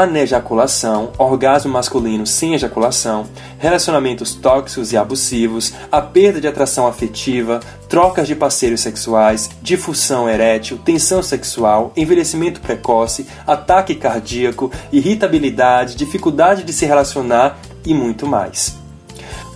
anejaculação, 0.00 1.12
orgasmo 1.18 1.70
masculino 1.70 2.26
sem 2.26 2.54
ejaculação, 2.54 3.26
relacionamentos 3.58 4.34
tóxicos 4.34 4.90
e 4.90 4.96
abusivos, 4.96 5.74
a 5.90 6.00
perda 6.00 6.40
de 6.40 6.48
atração 6.48 6.86
afetiva, 6.86 7.60
trocas 7.90 8.26
de 8.26 8.34
parceiros 8.34 8.80
sexuais, 8.80 9.50
difusão 9.60 10.26
erétil, 10.26 10.78
tensão 10.78 11.22
sexual, 11.22 11.92
envelhecimento 11.94 12.60
precoce, 12.62 13.26
ataque 13.46 13.94
cardíaco, 13.94 14.72
irritabilidade, 14.90 15.94
dificuldade 15.94 16.64
de 16.64 16.72
se 16.72 16.86
relacionar 16.86 17.58
e 17.84 17.92
muito 17.92 18.26
mais. 18.26 18.80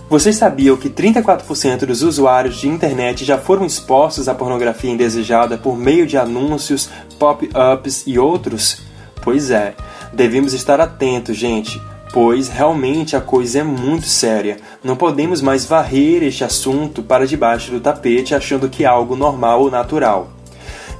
Vocês 0.07 0.35
sabiam 0.35 0.77
que 0.77 0.89
34% 0.89 1.79
dos 1.85 2.03
usuários 2.03 2.57
de 2.57 2.67
internet 2.67 3.25
já 3.25 3.39
foram 3.39 3.65
expostos 3.65 4.29
à 4.29 4.35
pornografia 4.35 4.91
indesejada 4.91 5.57
por 5.57 5.75
meio 5.75 6.05
de 6.05 6.15
anúncios, 6.15 6.89
pop-ups 7.17 8.03
e 8.05 8.19
outros? 8.19 8.85
Pois 9.21 9.51
é, 9.51 9.75
Devemos 10.17 10.51
estar 10.55 10.81
atentos, 10.81 11.37
gente, 11.37 11.79
pois 12.11 12.49
realmente 12.49 13.15
a 13.15 13.21
coisa 13.21 13.59
é 13.59 13.63
muito 13.63 14.07
séria. 14.07 14.57
Não 14.83 14.95
podemos 14.95 15.43
mais 15.43 15.63
varrer 15.63 16.23
este 16.23 16.43
assunto 16.43 17.03
para 17.03 17.27
debaixo 17.27 17.69
do 17.69 17.79
tapete 17.79 18.33
achando 18.33 18.67
que 18.67 18.83
é 18.83 18.87
algo 18.87 19.15
normal 19.15 19.61
ou 19.61 19.69
natural. 19.69 20.31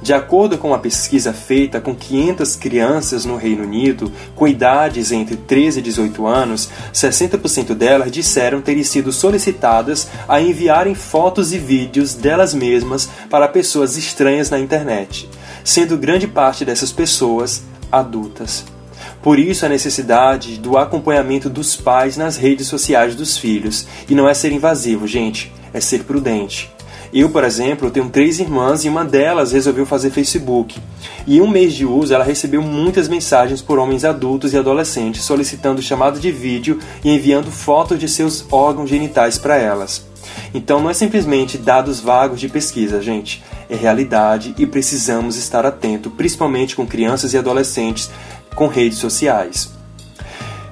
De 0.00 0.14
acordo 0.14 0.56
com 0.56 0.68
uma 0.68 0.78
pesquisa 0.78 1.32
feita 1.32 1.80
com 1.80 1.96
500 1.96 2.54
crianças 2.54 3.24
no 3.24 3.34
Reino 3.34 3.64
Unido, 3.64 4.12
com 4.36 4.46
idades 4.46 5.10
entre 5.10 5.34
13 5.34 5.80
e 5.80 5.82
18 5.82 6.24
anos, 6.24 6.68
60% 6.94 7.74
delas 7.74 8.12
disseram 8.12 8.60
terem 8.60 8.84
sido 8.84 9.10
solicitadas 9.10 10.06
a 10.28 10.40
enviarem 10.40 10.94
fotos 10.94 11.52
e 11.52 11.58
vídeos 11.58 12.14
delas 12.14 12.54
mesmas 12.54 13.10
para 13.28 13.48
pessoas 13.48 13.96
estranhas 13.96 14.48
na 14.48 14.60
internet, 14.60 15.28
sendo 15.64 15.98
grande 15.98 16.28
parte 16.28 16.64
dessas 16.64 16.92
pessoas 16.92 17.64
adultas. 17.90 18.77
Por 19.22 19.38
isso 19.38 19.66
a 19.66 19.68
necessidade 19.68 20.58
do 20.58 20.78
acompanhamento 20.78 21.50
dos 21.50 21.76
pais 21.76 22.16
nas 22.16 22.36
redes 22.36 22.66
sociais 22.66 23.14
dos 23.14 23.36
filhos. 23.36 23.86
E 24.08 24.14
não 24.14 24.28
é 24.28 24.34
ser 24.34 24.52
invasivo, 24.52 25.06
gente, 25.06 25.52
é 25.72 25.80
ser 25.80 26.04
prudente. 26.04 26.70
Eu, 27.12 27.30
por 27.30 27.42
exemplo, 27.42 27.90
tenho 27.90 28.10
três 28.10 28.38
irmãs 28.38 28.84
e 28.84 28.88
uma 28.88 29.04
delas 29.04 29.52
resolveu 29.52 29.86
fazer 29.86 30.10
Facebook. 30.10 30.78
E 31.26 31.38
em 31.38 31.40
um 31.40 31.48
mês 31.48 31.72
de 31.72 31.86
uso, 31.86 32.12
ela 32.12 32.24
recebeu 32.24 32.60
muitas 32.60 33.08
mensagens 33.08 33.62
por 33.62 33.78
homens 33.78 34.04
adultos 34.04 34.52
e 34.52 34.58
adolescentes 34.58 35.24
solicitando 35.24 35.80
chamada 35.80 36.20
de 36.20 36.30
vídeo 36.30 36.78
e 37.02 37.10
enviando 37.10 37.50
fotos 37.50 37.98
de 37.98 38.08
seus 38.08 38.44
órgãos 38.52 38.90
genitais 38.90 39.38
para 39.38 39.56
elas. 39.56 40.06
Então 40.52 40.80
não 40.80 40.90
é 40.90 40.94
simplesmente 40.94 41.56
dados 41.56 42.00
vagos 42.00 42.40
de 42.40 42.48
pesquisa, 42.48 43.00
gente. 43.00 43.42
É 43.70 43.76
realidade 43.76 44.54
e 44.58 44.66
precisamos 44.66 45.36
estar 45.36 45.64
atento, 45.64 46.10
principalmente 46.10 46.76
com 46.76 46.86
crianças 46.86 47.32
e 47.32 47.38
adolescentes 47.38 48.10
com 48.54 48.66
redes 48.66 48.98
sociais. 48.98 49.70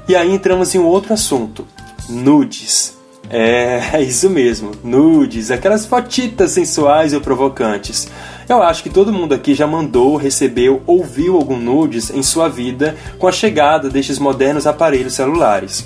E 0.09 0.15
aí 0.15 0.33
entramos 0.33 0.75
em 0.75 0.79
um 0.79 0.87
outro 0.87 1.13
assunto: 1.13 1.67
nudes. 2.09 2.97
É, 3.29 3.83
é 3.95 4.03
isso 4.03 4.31
mesmo, 4.31 4.71
nudes, 4.85 5.51
aquelas 5.51 5.85
fotitas 5.85 6.53
sensuais 6.53 7.13
ou 7.13 7.21
provocantes. 7.21 8.09
Eu 8.49 8.63
acho 8.63 8.85
que 8.85 8.91
todo 8.91 9.13
mundo 9.13 9.35
aqui 9.35 9.53
já 9.53 9.67
mandou, 9.67 10.17
recebeu 10.17 10.81
ou 10.87 11.03
viu 11.03 11.35
algum 11.35 11.57
nudes 11.57 12.11
em 12.11 12.23
sua 12.23 12.49
vida 12.49 12.97
com 13.19 13.27
a 13.27 13.33
chegada 13.33 13.91
destes 13.91 14.21
modernos 14.21 14.67
aparelhos 14.67 15.15
celulares. 15.15 15.85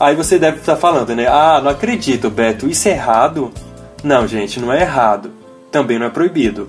Aí 0.00 0.16
você 0.16 0.38
deve 0.38 0.58
estar 0.58 0.76
falando, 0.76 1.14
né? 1.14 1.26
Ah, 1.26 1.60
não 1.62 1.70
acredito, 1.70 2.30
Beto, 2.30 2.66
isso 2.66 2.88
é 2.88 2.92
errado? 2.92 3.52
Não, 4.02 4.26
gente, 4.26 4.58
não 4.58 4.72
é 4.72 4.80
errado. 4.80 5.30
Também 5.70 5.98
não 5.98 6.06
é 6.06 6.10
proibido. 6.10 6.68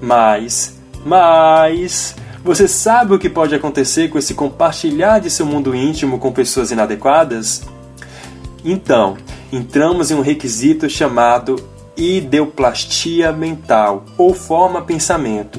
Mas, 0.00 0.78
mas, 1.04 2.16
você 2.44 2.68
sabe 2.68 3.14
o 3.14 3.18
que 3.18 3.30
pode 3.30 3.54
acontecer 3.54 4.10
com 4.10 4.18
esse 4.18 4.34
compartilhar 4.34 5.18
de 5.18 5.30
seu 5.30 5.46
mundo 5.46 5.74
íntimo 5.74 6.18
com 6.18 6.30
pessoas 6.30 6.70
inadequadas? 6.70 7.62
Então, 8.62 9.16
entramos 9.50 10.10
em 10.10 10.14
um 10.14 10.20
requisito 10.20 10.88
chamado 10.90 11.56
ideoplastia 11.96 13.32
mental 13.32 14.04
ou 14.18 14.34
forma 14.34 14.82
pensamento. 14.82 15.58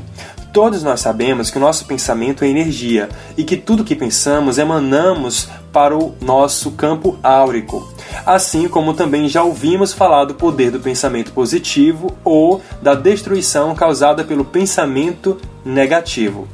Todos 0.53 0.83
nós 0.83 1.01
sabemos 1.01 1.49
que 1.49 1.57
o 1.57 1.61
nosso 1.61 1.85
pensamento 1.85 2.45
é 2.45 2.47
energia 2.47 3.09
e 3.35 3.43
que 3.43 3.57
tudo 3.57 3.83
que 3.83 3.95
pensamos 3.95 4.59
emanamos 4.59 5.49
para 5.73 5.97
o 5.97 6.15
nosso 6.21 6.71
campo 6.71 7.17
áurico. 7.21 7.91
Assim 8.25 8.67
como 8.69 8.93
também 8.93 9.27
já 9.27 9.43
ouvimos 9.43 9.91
falar 9.91 10.25
do 10.25 10.35
poder 10.35 10.71
do 10.71 10.79
pensamento 10.79 11.33
positivo 11.33 12.15
ou 12.23 12.61
da 12.81 12.93
destruição 12.93 13.73
causada 13.73 14.23
pelo 14.23 14.45
pensamento 14.45 15.37
negativo. 15.65 16.47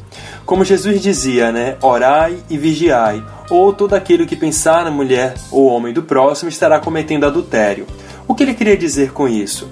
Como 0.51 0.65
Jesus 0.65 1.01
dizia, 1.01 1.49
né? 1.49 1.77
Orai 1.81 2.35
e 2.49 2.57
vigiai, 2.57 3.23
ou 3.49 3.71
todo 3.71 3.93
aquele 3.93 4.25
que 4.25 4.35
pensar 4.35 4.83
na 4.83 4.91
mulher 4.91 5.35
ou 5.49 5.65
homem 5.67 5.93
do 5.93 6.03
próximo 6.03 6.49
estará 6.49 6.77
cometendo 6.77 7.25
adultério. 7.25 7.87
O 8.27 8.35
que 8.35 8.43
ele 8.43 8.53
queria 8.53 8.75
dizer 8.75 9.13
com 9.13 9.29
isso? 9.29 9.69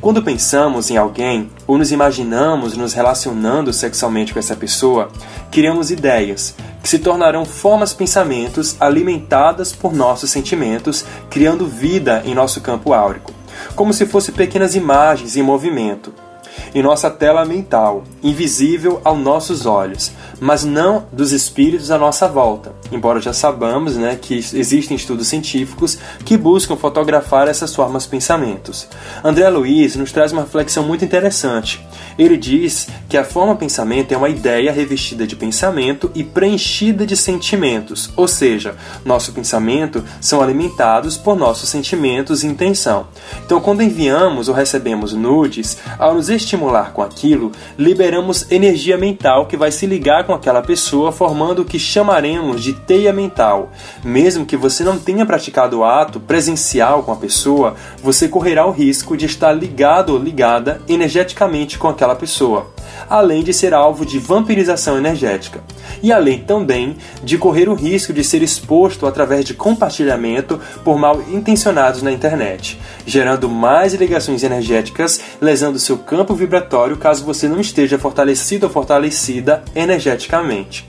Quando 0.00 0.20
pensamos 0.20 0.90
em 0.90 0.96
alguém 0.96 1.48
ou 1.64 1.78
nos 1.78 1.92
imaginamos 1.92 2.76
nos 2.76 2.92
relacionando 2.92 3.72
sexualmente 3.72 4.32
com 4.32 4.40
essa 4.40 4.56
pessoa, 4.56 5.10
criamos 5.48 5.92
ideias 5.92 6.56
que 6.82 6.88
se 6.88 6.98
tornarão 6.98 7.44
formas 7.44 7.92
pensamentos 7.94 8.74
alimentadas 8.80 9.70
por 9.70 9.94
nossos 9.94 10.28
sentimentos, 10.28 11.04
criando 11.30 11.68
vida 11.68 12.24
em 12.26 12.34
nosso 12.34 12.60
campo 12.60 12.92
áurico, 12.92 13.32
como 13.76 13.92
se 13.92 14.04
fossem 14.04 14.34
pequenas 14.34 14.74
imagens 14.74 15.36
em 15.36 15.42
movimento 15.44 16.25
em 16.74 16.82
nossa 16.82 17.10
tela 17.10 17.44
mental, 17.44 18.04
invisível 18.22 19.00
aos 19.04 19.18
nossos 19.18 19.66
olhos, 19.66 20.12
mas 20.40 20.64
não 20.64 21.06
dos 21.12 21.32
espíritos 21.32 21.90
à 21.90 21.98
nossa 21.98 22.28
volta. 22.28 22.74
Embora 22.92 23.20
já 23.20 23.32
sabamos 23.32 23.96
né, 23.96 24.18
que 24.20 24.34
existem 24.34 24.96
estudos 24.96 25.28
científicos 25.28 25.98
que 26.24 26.36
buscam 26.36 26.76
fotografar 26.76 27.48
essas 27.48 27.74
formas 27.74 28.06
pensamentos. 28.06 28.86
André 29.24 29.48
Luiz 29.48 29.96
nos 29.96 30.12
traz 30.12 30.32
uma 30.32 30.42
reflexão 30.42 30.84
muito 30.84 31.04
interessante. 31.04 31.84
Ele 32.18 32.36
diz 32.36 32.88
que 33.08 33.16
a 33.16 33.24
forma 33.24 33.56
pensamento 33.56 34.12
é 34.12 34.16
uma 34.16 34.28
ideia 34.28 34.72
revestida 34.72 35.26
de 35.26 35.36
pensamento 35.36 36.10
e 36.14 36.22
preenchida 36.22 37.06
de 37.06 37.16
sentimentos, 37.16 38.10
ou 38.16 38.26
seja, 38.28 38.76
nosso 39.04 39.32
pensamento 39.32 40.04
são 40.20 40.40
alimentados 40.40 41.16
por 41.16 41.36
nossos 41.36 41.68
sentimentos 41.68 42.42
e 42.42 42.46
intenção. 42.46 43.08
Então, 43.44 43.60
quando 43.60 43.82
enviamos 43.82 44.48
ou 44.48 44.54
recebemos 44.54 45.12
nudes, 45.12 45.78
ao 45.98 46.14
nos 46.14 46.28
estimular 46.46 46.92
com 46.92 47.02
aquilo, 47.02 47.50
liberamos 47.76 48.50
energia 48.50 48.96
mental 48.96 49.46
que 49.46 49.56
vai 49.56 49.72
se 49.72 49.84
ligar 49.84 50.24
com 50.24 50.32
aquela 50.32 50.62
pessoa, 50.62 51.10
formando 51.10 51.62
o 51.62 51.64
que 51.64 51.78
chamaremos 51.78 52.62
de 52.62 52.72
teia 52.72 53.12
mental. 53.12 53.72
Mesmo 54.04 54.46
que 54.46 54.56
você 54.56 54.84
não 54.84 54.98
tenha 54.98 55.26
praticado 55.26 55.78
o 55.78 55.84
ato 55.84 56.20
presencial 56.20 57.02
com 57.02 57.12
a 57.12 57.16
pessoa, 57.16 57.74
você 58.02 58.28
correrá 58.28 58.64
o 58.64 58.70
risco 58.70 59.16
de 59.16 59.26
estar 59.26 59.52
ligado 59.52 60.10
ou 60.10 60.18
ligada 60.18 60.80
energeticamente 60.88 61.78
com 61.78 61.88
aquela 61.88 62.14
pessoa 62.14 62.76
além 63.08 63.42
de 63.42 63.52
ser 63.52 63.74
alvo 63.74 64.04
de 64.04 64.18
vampirização 64.18 64.96
energética, 64.98 65.60
e 66.02 66.12
além 66.12 66.40
também 66.40 66.96
de 67.22 67.38
correr 67.38 67.68
o 67.68 67.74
risco 67.74 68.12
de 68.12 68.24
ser 68.24 68.42
exposto 68.42 69.06
através 69.06 69.44
de 69.44 69.54
compartilhamento 69.54 70.60
por 70.84 70.98
mal 70.98 71.22
intencionados 71.30 72.02
na 72.02 72.12
internet, 72.12 72.78
gerando 73.06 73.48
mais 73.48 73.94
ligações 73.94 74.42
energéticas, 74.42 75.20
lesando 75.40 75.78
seu 75.78 75.98
campo 75.98 76.34
vibratório 76.36 76.96
caso 76.96 77.24
você 77.24 77.48
não 77.48 77.60
esteja 77.60 77.98
fortalecido 77.98 78.66
ou 78.66 78.72
fortalecida 78.72 79.62
energeticamente. 79.74 80.88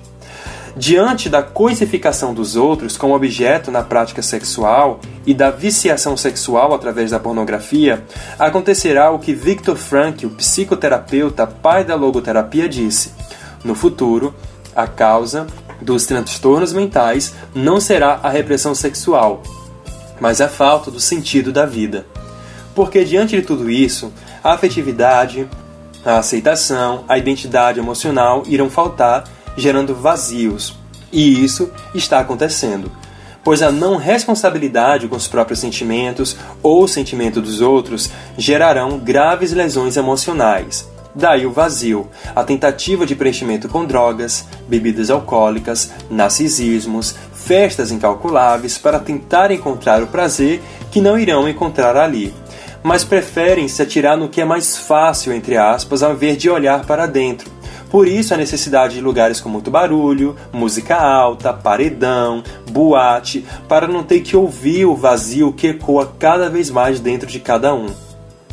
Diante 0.75 1.27
da 1.27 1.41
coisificação 1.41 2.35
dos 2.35 2.55
outros 2.55 2.97
como 2.97 3.15
objeto 3.15 3.71
na 3.71 3.81
prática 3.81 4.21
sexual 4.21 4.99
e 5.25 5.33
da 5.33 5.49
viciação 5.49 6.15
sexual 6.15 6.71
através 6.71 7.09
da 7.09 7.19
pornografia, 7.19 8.05
acontecerá 8.37 9.09
o 9.09 9.17
que 9.17 9.33
Viktor 9.33 9.75
Frankl, 9.75 10.27
psicoterapeuta, 10.27 11.47
pai 11.47 11.83
da 11.83 11.95
logoterapia, 11.95 12.69
disse: 12.69 13.11
No 13.63 13.73
futuro, 13.73 14.35
a 14.75 14.85
causa 14.85 15.47
dos 15.81 16.05
transtornos 16.05 16.73
mentais 16.73 17.33
não 17.55 17.79
será 17.79 18.19
a 18.21 18.29
repressão 18.29 18.75
sexual, 18.75 19.41
mas 20.19 20.41
a 20.41 20.47
falta 20.47 20.91
do 20.91 20.99
sentido 20.99 21.51
da 21.51 21.65
vida. 21.65 22.05
Porque 22.75 23.03
diante 23.03 23.35
de 23.35 23.41
tudo 23.41 23.67
isso, 23.67 24.13
a 24.47 24.53
afetividade, 24.53 25.45
a 26.05 26.19
aceitação, 26.19 27.03
a 27.05 27.17
identidade 27.17 27.79
emocional 27.79 28.43
irão 28.47 28.69
faltar 28.69 29.25
gerando 29.57 29.93
vazios. 29.93 30.73
E 31.11 31.43
isso 31.43 31.69
está 31.93 32.19
acontecendo, 32.19 32.89
pois 33.43 33.61
a 33.61 33.73
não 33.73 33.97
responsabilidade 33.97 35.09
com 35.09 35.17
os 35.17 35.27
próprios 35.27 35.59
sentimentos 35.59 36.37
ou 36.63 36.83
o 36.83 36.87
sentimento 36.87 37.41
dos 37.41 37.59
outros 37.59 38.09
gerarão 38.37 38.97
graves 38.97 39.51
lesões 39.51 39.97
emocionais. 39.97 40.89
Daí 41.13 41.45
o 41.45 41.51
vazio, 41.51 42.07
a 42.33 42.41
tentativa 42.41 43.05
de 43.05 43.15
preenchimento 43.15 43.67
com 43.67 43.83
drogas, 43.83 44.45
bebidas 44.65 45.09
alcoólicas, 45.09 45.91
narcisismos, 46.09 47.15
festas 47.33 47.91
incalculáveis 47.91 48.77
para 48.77 48.97
tentar 48.97 49.51
encontrar 49.51 50.01
o 50.01 50.07
prazer 50.07 50.61
que 50.89 51.01
não 51.01 51.19
irão 51.19 51.49
encontrar 51.49 51.97
ali, 51.97 52.33
mas 52.83 53.03
preferem 53.03 53.67
se 53.67 53.81
atirar 53.81 54.17
no 54.17 54.29
que 54.29 54.41
é 54.41 54.45
mais 54.45 54.77
fácil, 54.77 55.33
entre 55.33 55.57
aspas, 55.57 56.03
ao 56.03 56.13
invés 56.13 56.37
de 56.37 56.49
olhar 56.49 56.85
para 56.85 57.05
dentro, 57.05 57.49
por 57.89 58.07
isso 58.07 58.33
a 58.33 58.37
necessidade 58.37 58.95
de 58.95 59.01
lugares 59.01 59.39
com 59.39 59.49
muito 59.49 59.71
barulho, 59.71 60.35
música 60.51 60.95
alta, 60.95 61.53
paredão, 61.53 62.43
boate, 62.69 63.45
para 63.67 63.87
não 63.87 64.03
ter 64.03 64.19
que 64.19 64.35
ouvir 64.35 64.85
o 64.85 64.95
vazio 64.95 65.53
que 65.53 65.67
ecoa 65.67 66.13
cada 66.19 66.49
vez 66.49 66.69
mais 66.69 66.99
dentro 66.99 67.27
de 67.27 67.39
cada 67.39 67.73
um. 67.73 68.06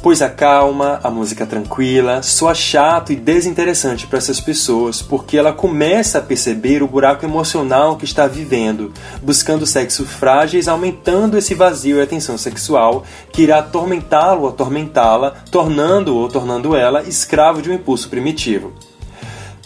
Pois 0.04 0.20
a 0.20 0.28
calma, 0.28 1.00
a 1.02 1.08
música 1.08 1.46
tranquila, 1.46 2.22
soa 2.22 2.54
chato 2.54 3.10
e 3.10 3.16
desinteressante 3.16 4.06
para 4.06 4.18
essas 4.18 4.38
pessoas, 4.38 5.00
porque 5.00 5.38
ela 5.38 5.50
começa 5.50 6.18
a 6.18 6.20
perceber 6.20 6.82
o 6.82 6.86
buraco 6.86 7.24
emocional 7.24 7.96
que 7.96 8.04
está 8.04 8.26
vivendo, 8.26 8.92
buscando 9.22 9.64
sexo 9.64 10.04
frágeis, 10.04 10.68
aumentando 10.68 11.38
esse 11.38 11.54
vazio 11.54 11.96
e 11.96 12.02
a 12.02 12.06
tensão 12.06 12.36
sexual 12.36 13.02
que 13.32 13.44
irá 13.44 13.60
atormentá-lo 13.60 14.42
ou 14.42 14.48
atormentá-la, 14.50 15.36
tornando 15.50 16.14
ou 16.14 16.28
tornando 16.28 16.76
ela 16.76 17.02
escravo 17.04 17.62
de 17.62 17.70
um 17.70 17.74
impulso 17.74 18.10
primitivo 18.10 18.74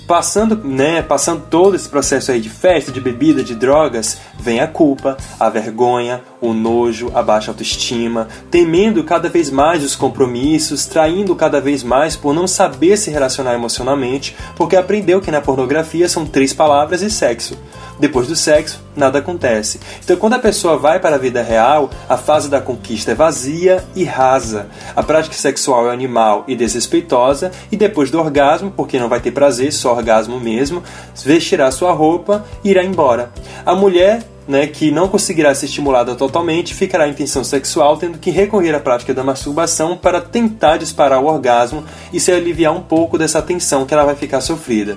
passando, 0.08 0.56
né, 0.64 1.02
passando 1.02 1.42
todo 1.50 1.76
esse 1.76 1.86
processo 1.86 2.32
aí 2.32 2.40
de 2.40 2.48
festa, 2.48 2.90
de 2.90 2.98
bebida, 2.98 3.44
de 3.44 3.54
drogas, 3.54 4.18
vem 4.40 4.58
a 4.58 4.66
culpa, 4.66 5.18
a 5.38 5.50
vergonha, 5.50 6.22
o 6.40 6.54
nojo, 6.54 7.12
a 7.14 7.22
baixa 7.22 7.50
autoestima, 7.50 8.26
temendo 8.50 9.04
cada 9.04 9.28
vez 9.28 9.50
mais 9.50 9.84
os 9.84 9.94
compromissos, 9.94 10.86
traindo 10.86 11.36
cada 11.36 11.60
vez 11.60 11.82
mais 11.82 12.16
por 12.16 12.32
não 12.34 12.46
saber 12.46 12.96
se 12.96 13.10
relacionar 13.10 13.52
emocionalmente, 13.52 14.34
porque 14.56 14.76
aprendeu 14.76 15.20
que 15.20 15.30
na 15.30 15.42
pornografia 15.42 16.08
são 16.08 16.24
três 16.24 16.54
palavras 16.54 17.02
e 17.02 17.10
sexo. 17.10 17.58
Depois 17.98 18.28
do 18.28 18.36
sexo, 18.36 18.80
nada 18.96 19.18
acontece. 19.18 19.80
Então, 20.02 20.16
quando 20.16 20.34
a 20.34 20.38
pessoa 20.38 20.76
vai 20.76 21.00
para 21.00 21.16
a 21.16 21.18
vida 21.18 21.42
real, 21.42 21.90
a 22.08 22.16
fase 22.16 22.48
da 22.48 22.60
conquista 22.60 23.12
é 23.12 23.14
vazia 23.14 23.84
e 23.94 24.04
rasa. 24.04 24.68
A 24.94 25.02
prática 25.02 25.34
sexual 25.34 25.88
é 25.88 25.92
animal 25.92 26.44
e 26.46 26.54
desrespeitosa, 26.54 27.50
e 27.72 27.76
depois 27.76 28.10
do 28.10 28.18
orgasmo, 28.18 28.70
porque 28.70 28.98
não 28.98 29.08
vai 29.08 29.20
ter 29.20 29.32
prazer, 29.32 29.72
só 29.72 29.94
orgasmo 29.94 30.38
mesmo, 30.38 30.82
vestirá 31.24 31.70
sua 31.70 31.92
roupa 31.92 32.44
e 32.62 32.70
irá 32.70 32.84
embora. 32.84 33.32
A 33.66 33.74
mulher 33.74 34.22
né, 34.48 34.66
que 34.66 34.90
não 34.90 35.08
conseguirá 35.08 35.54
ser 35.54 35.66
estimulada 35.66 36.14
totalmente, 36.14 36.74
ficará 36.74 37.06
em 37.06 37.12
tensão 37.12 37.44
sexual, 37.44 37.98
tendo 37.98 38.16
que 38.16 38.30
recorrer 38.30 38.74
à 38.74 38.80
prática 38.80 39.12
da 39.12 39.22
masturbação 39.22 39.94
para 39.94 40.22
tentar 40.22 40.78
disparar 40.78 41.22
o 41.22 41.26
orgasmo 41.26 41.84
e 42.10 42.18
se 42.18 42.32
aliviar 42.32 42.74
um 42.74 42.80
pouco 42.80 43.18
dessa 43.18 43.42
tensão 43.42 43.84
que 43.84 43.92
ela 43.92 44.06
vai 44.06 44.16
ficar 44.16 44.40
sofrida. 44.40 44.96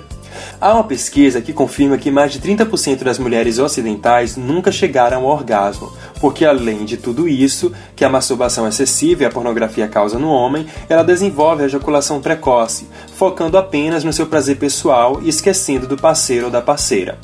Há 0.62 0.74
uma 0.74 0.84
pesquisa 0.84 1.40
que 1.40 1.52
confirma 1.52 1.98
que 1.98 2.08
mais 2.08 2.30
de 2.30 2.38
30% 2.38 3.02
das 3.02 3.18
mulheres 3.18 3.58
ocidentais 3.58 4.36
nunca 4.36 4.70
chegaram 4.70 5.24
ao 5.24 5.26
orgasmo, 5.26 5.92
porque 6.20 6.44
além 6.44 6.84
de 6.84 6.96
tudo 6.96 7.26
isso 7.26 7.72
que 7.96 8.04
a 8.04 8.08
masturbação 8.08 8.68
excessiva 8.68 9.24
e 9.24 9.26
a 9.26 9.30
pornografia 9.30 9.88
causam 9.88 10.20
no 10.20 10.28
homem, 10.28 10.64
ela 10.88 11.02
desenvolve 11.02 11.64
a 11.64 11.66
ejaculação 11.66 12.20
precoce, 12.20 12.86
focando 13.16 13.58
apenas 13.58 14.04
no 14.04 14.12
seu 14.12 14.28
prazer 14.28 14.56
pessoal 14.56 15.18
e 15.20 15.28
esquecendo 15.28 15.88
do 15.88 15.96
parceiro 15.96 16.44
ou 16.44 16.52
da 16.52 16.62
parceira. 16.62 17.18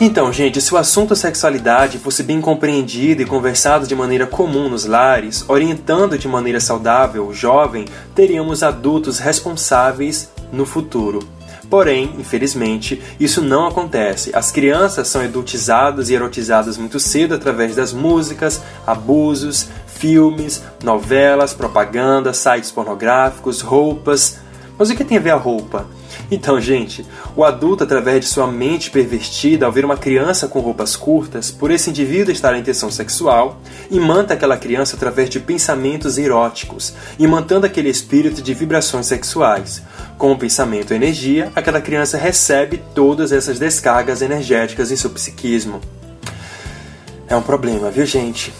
Então, 0.00 0.32
gente, 0.32 0.60
se 0.60 0.72
o 0.72 0.76
assunto 0.76 1.16
sexualidade 1.16 1.98
fosse 1.98 2.22
bem 2.22 2.40
compreendido 2.40 3.22
e 3.22 3.26
conversado 3.26 3.88
de 3.88 3.94
maneira 3.96 4.24
comum 4.24 4.68
nos 4.68 4.84
lares, 4.84 5.44
orientando 5.48 6.16
de 6.16 6.28
maneira 6.28 6.60
saudável 6.60 7.26
o 7.26 7.34
jovem, 7.34 7.86
teríamos 8.14 8.62
adultos 8.62 9.18
responsáveis 9.18 10.30
no 10.52 10.64
futuro. 10.64 11.26
Porém, 11.68 12.14
infelizmente, 12.18 13.02
isso 13.18 13.42
não 13.42 13.66
acontece. 13.66 14.30
As 14.34 14.52
crianças 14.52 15.08
são 15.08 15.22
adultizadas 15.22 16.10
e 16.10 16.14
erotizadas 16.14 16.78
muito 16.78 17.00
cedo 17.00 17.34
através 17.34 17.74
das 17.74 17.92
músicas, 17.92 18.62
abusos, 18.86 19.68
filmes, 19.86 20.62
novelas, 20.82 21.52
propaganda, 21.52 22.32
sites 22.32 22.70
pornográficos, 22.70 23.60
roupas. 23.60 24.38
Mas 24.78 24.90
o 24.90 24.94
que 24.94 25.04
tem 25.04 25.18
a 25.18 25.20
ver 25.20 25.30
a 25.30 25.36
roupa? 25.36 25.86
Então, 26.30 26.60
gente, 26.60 27.06
o 27.36 27.44
adulto, 27.44 27.84
através 27.84 28.20
de 28.20 28.26
sua 28.26 28.46
mente 28.46 28.90
pervertida, 28.90 29.64
ao 29.64 29.72
ver 29.72 29.84
uma 29.84 29.96
criança 29.96 30.48
com 30.48 30.58
roupas 30.58 30.96
curtas, 30.96 31.50
por 31.50 31.70
esse 31.70 31.90
indivíduo 31.90 32.32
estar 32.32 32.56
em 32.56 32.62
tensão 32.62 32.90
sexual, 32.90 33.60
imanta 33.90 34.34
aquela 34.34 34.56
criança 34.56 34.96
através 34.96 35.30
de 35.30 35.38
pensamentos 35.38 36.18
eróticos, 36.18 36.94
imantando 37.18 37.66
aquele 37.66 37.88
espírito 37.88 38.42
de 38.42 38.54
vibrações 38.54 39.06
sexuais. 39.06 39.82
Com 40.18 40.32
o 40.32 40.38
pensamento 40.38 40.92
e 40.92 40.96
energia, 40.96 41.52
aquela 41.54 41.80
criança 41.80 42.18
recebe 42.18 42.82
todas 42.94 43.30
essas 43.30 43.58
descargas 43.58 44.20
energéticas 44.20 44.90
em 44.90 44.96
seu 44.96 45.10
psiquismo. 45.10 45.80
É 47.28 47.36
um 47.36 47.42
problema, 47.42 47.90
viu, 47.90 48.06
gente? 48.06 48.52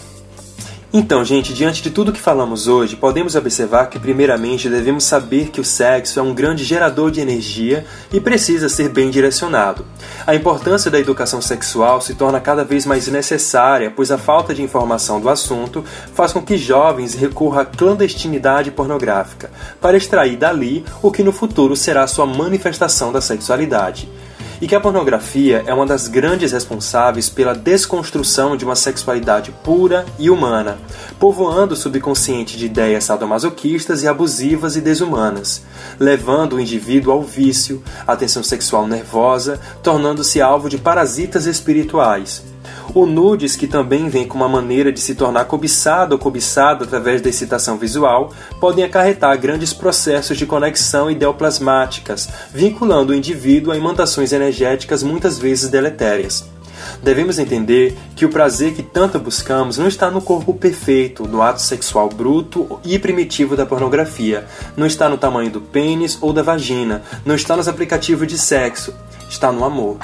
Então, 0.93 1.23
gente, 1.25 1.53
diante 1.53 1.81
de 1.81 1.91
tudo 1.91 2.13
que 2.13 2.19
falamos 2.19 2.69
hoje, 2.69 2.95
podemos 2.95 3.35
observar 3.35 3.87
que, 3.87 3.99
primeiramente, 3.99 4.69
devemos 4.69 5.03
saber 5.03 5.49
que 5.49 5.59
o 5.59 5.63
sexo 5.63 6.17
é 6.17 6.23
um 6.23 6.33
grande 6.33 6.63
gerador 6.63 7.11
de 7.11 7.19
energia 7.19 7.85
e 8.11 8.21
precisa 8.21 8.69
ser 8.69 8.87
bem 8.87 9.09
direcionado. 9.09 9.85
A 10.25 10.33
importância 10.33 10.89
da 10.89 10.97
educação 10.97 11.41
sexual 11.41 11.99
se 11.99 12.15
torna 12.15 12.39
cada 12.39 12.63
vez 12.63 12.85
mais 12.85 13.05
necessária, 13.09 13.91
pois 13.93 14.11
a 14.11 14.17
falta 14.17 14.55
de 14.55 14.63
informação 14.63 15.19
do 15.19 15.27
assunto 15.27 15.83
faz 16.13 16.31
com 16.31 16.41
que 16.41 16.57
jovens 16.57 17.13
recorram 17.15 17.59
à 17.59 17.65
clandestinidade 17.65 18.71
pornográfica 18.71 19.51
para 19.81 19.97
extrair 19.97 20.37
dali 20.37 20.85
o 21.01 21.11
que 21.11 21.21
no 21.21 21.33
futuro 21.33 21.75
será 21.75 22.07
sua 22.07 22.25
manifestação 22.25 23.11
da 23.11 23.19
sexualidade 23.19 24.07
e 24.61 24.67
que 24.67 24.75
a 24.75 24.79
pornografia 24.79 25.63
é 25.65 25.73
uma 25.73 25.85
das 25.85 26.07
grandes 26.07 26.51
responsáveis 26.51 27.29
pela 27.29 27.53
desconstrução 27.53 28.55
de 28.55 28.65
uma 28.65 28.75
sexualidade 28.75 29.51
pura 29.63 30.05
e 30.17 30.29
humana, 30.29 30.77
povoando 31.19 31.73
o 31.73 31.77
subconsciente 31.77 32.57
de 32.57 32.65
ideias 32.65 33.03
sadomasoquistas 33.03 34.03
e 34.03 34.07
abusivas 34.07 34.75
e 34.75 34.81
desumanas, 34.81 35.63
levando 35.99 36.53
o 36.53 36.59
indivíduo 36.59 37.11
ao 37.11 37.21
vício, 37.21 37.83
à 38.05 38.15
tensão 38.15 38.43
sexual 38.43 38.87
nervosa, 38.87 39.59
tornando-se 39.83 40.41
alvo 40.41 40.69
de 40.69 40.77
parasitas 40.77 41.45
espirituais 41.45 42.46
o 43.01 43.05
nudes, 43.05 43.55
que 43.55 43.67
também 43.67 44.09
vem 44.09 44.27
com 44.27 44.35
uma 44.35 44.49
maneira 44.49 44.91
de 44.91 44.99
se 44.99 45.13
tornar 45.13 45.45
cobiçado 45.45 46.13
ou 46.13 46.19
cobiçado 46.19 46.83
através 46.83 47.21
da 47.21 47.29
excitação 47.29 47.77
visual, 47.77 48.33
podem 48.59 48.83
acarretar 48.83 49.37
grandes 49.37 49.71
processos 49.71 50.35
de 50.35 50.47
conexão 50.47 51.11
ideoplasmáticas, 51.11 52.27
vinculando 52.51 53.13
o 53.13 53.15
indivíduo 53.15 53.71
a 53.71 53.77
imantações 53.77 54.33
energéticas 54.33 55.03
muitas 55.03 55.37
vezes 55.37 55.69
deletérias. 55.69 56.49
Devemos 57.03 57.37
entender 57.37 57.95
que 58.15 58.25
o 58.25 58.29
prazer 58.29 58.73
que 58.73 58.81
tanto 58.81 59.19
buscamos 59.19 59.77
não 59.77 59.87
está 59.87 60.09
no 60.09 60.21
corpo 60.21 60.53
perfeito, 60.53 61.27
no 61.27 61.41
ato 61.41 61.61
sexual 61.61 62.09
bruto 62.09 62.79
e 62.83 62.97
primitivo 62.97 63.55
da 63.55 63.65
pornografia, 63.65 64.45
não 64.75 64.87
está 64.87 65.07
no 65.07 65.17
tamanho 65.17 65.51
do 65.51 65.61
pênis 65.61 66.17
ou 66.19 66.33
da 66.33 66.41
vagina, 66.41 67.03
não 67.23 67.35
está 67.35 67.55
nos 67.55 67.67
aplicativos 67.67 68.27
de 68.27 68.37
sexo, 68.37 68.93
está 69.29 69.51
no 69.51 69.63
amor 69.63 69.97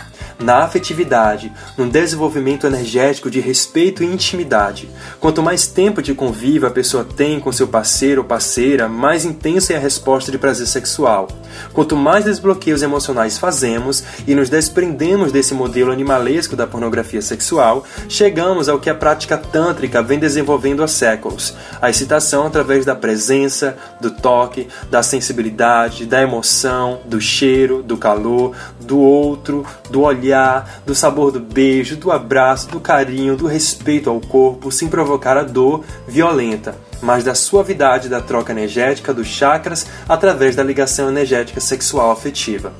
na 0.43 0.57
afetividade, 0.59 1.51
no 1.77 1.89
desenvolvimento 1.89 2.67
energético 2.67 3.31
de 3.31 3.39
respeito 3.39 4.03
e 4.03 4.05
intimidade. 4.05 4.89
Quanto 5.19 5.41
mais 5.41 5.65
tempo 5.65 6.01
de 6.01 6.13
convívio 6.13 6.67
a 6.67 6.71
pessoa 6.71 7.03
tem 7.03 7.39
com 7.39 7.51
seu 7.51 7.67
parceiro 7.67 8.21
ou 8.21 8.27
parceira, 8.27 8.87
mais 8.87 9.25
intensa 9.25 9.73
é 9.73 9.77
a 9.77 9.79
resposta 9.79 10.31
de 10.31 10.37
prazer 10.37 10.67
sexual. 10.67 11.27
Quanto 11.71 11.95
mais 11.95 12.25
desbloqueios 12.25 12.81
emocionais 12.81 13.37
fazemos 13.37 14.03
e 14.27 14.35
nos 14.35 14.49
desprendemos 14.49 15.31
desse 15.31 15.53
modelo 15.53 15.91
animalesco 15.91 16.55
da 16.55 16.67
pornografia 16.67 17.21
sexual, 17.21 17.83
chegamos 18.09 18.67
ao 18.67 18.79
que 18.79 18.89
a 18.89 18.95
prática 18.95 19.37
tântrica 19.37 20.01
vem 20.03 20.19
desenvolvendo 20.19 20.83
há 20.83 20.87
séculos: 20.87 21.55
a 21.81 21.89
excitação 21.89 22.47
através 22.47 22.85
da 22.85 22.95
presença, 22.95 23.77
do 24.01 24.11
toque, 24.11 24.67
da 24.89 25.01
sensibilidade, 25.01 26.05
da 26.05 26.21
emoção, 26.21 27.01
do 27.05 27.21
cheiro, 27.21 27.81
do 27.81 27.97
calor, 27.97 28.55
do 28.83 28.99
outro, 28.99 29.65
do 29.89 30.01
olhar 30.01 30.81
do 30.85 30.93
sabor 30.93 31.31
do 31.31 31.39
beijo, 31.39 31.95
do 31.95 32.11
abraço, 32.11 32.69
do 32.69 32.79
carinho, 32.79 33.35
do 33.35 33.47
respeito 33.47 34.09
ao 34.09 34.19
corpo, 34.19 34.71
sem 34.71 34.87
provocar 34.87 35.37
a 35.37 35.43
dor 35.43 35.83
violenta, 36.07 36.75
mas 37.01 37.23
da 37.23 37.35
suavidade 37.35 38.09
da 38.09 38.21
troca 38.21 38.51
energética 38.51 39.13
dos 39.13 39.27
chakras 39.27 39.85
através 40.07 40.55
da 40.55 40.63
ligação 40.63 41.09
energética 41.09 41.59
sexual 41.59 42.11
afetiva. 42.11 42.73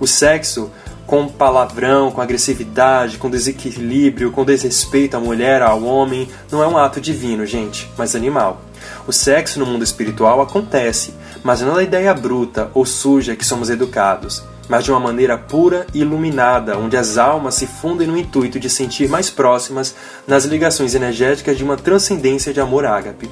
O 0.00 0.06
sexo 0.06 0.70
com 1.06 1.28
palavrão, 1.28 2.10
com 2.10 2.20
agressividade, 2.20 3.18
com 3.18 3.28
desequilíbrio, 3.28 4.32
com 4.32 4.44
desrespeito 4.44 5.16
à 5.16 5.20
mulher, 5.20 5.60
ao 5.60 5.82
homem, 5.84 6.28
não 6.50 6.62
é 6.62 6.66
um 6.66 6.78
ato 6.78 7.00
divino, 7.00 7.44
gente, 7.44 7.90
mas 7.96 8.16
animal. 8.16 8.62
O 9.06 9.12
sexo 9.12 9.58
no 9.58 9.66
mundo 9.66 9.84
espiritual 9.84 10.40
acontece, 10.40 11.12
mas 11.42 11.60
não 11.60 11.74
da 11.74 11.82
ideia 11.82 12.14
bruta 12.14 12.70
ou 12.72 12.86
suja 12.86 13.36
que 13.36 13.44
somos 13.44 13.68
educados 13.68 14.42
mas 14.68 14.84
de 14.84 14.90
uma 14.90 15.00
maneira 15.00 15.36
pura 15.36 15.86
e 15.92 16.00
iluminada, 16.00 16.78
onde 16.78 16.96
as 16.96 17.18
almas 17.18 17.54
se 17.54 17.66
fundem 17.66 18.06
no 18.06 18.16
intuito 18.16 18.58
de 18.58 18.70
sentir 18.70 19.08
mais 19.08 19.30
próximas 19.30 19.94
nas 20.26 20.44
ligações 20.44 20.94
energéticas 20.94 21.56
de 21.56 21.64
uma 21.64 21.76
transcendência 21.76 22.52
de 22.52 22.60
amor 22.60 22.86
ágape. 22.86 23.28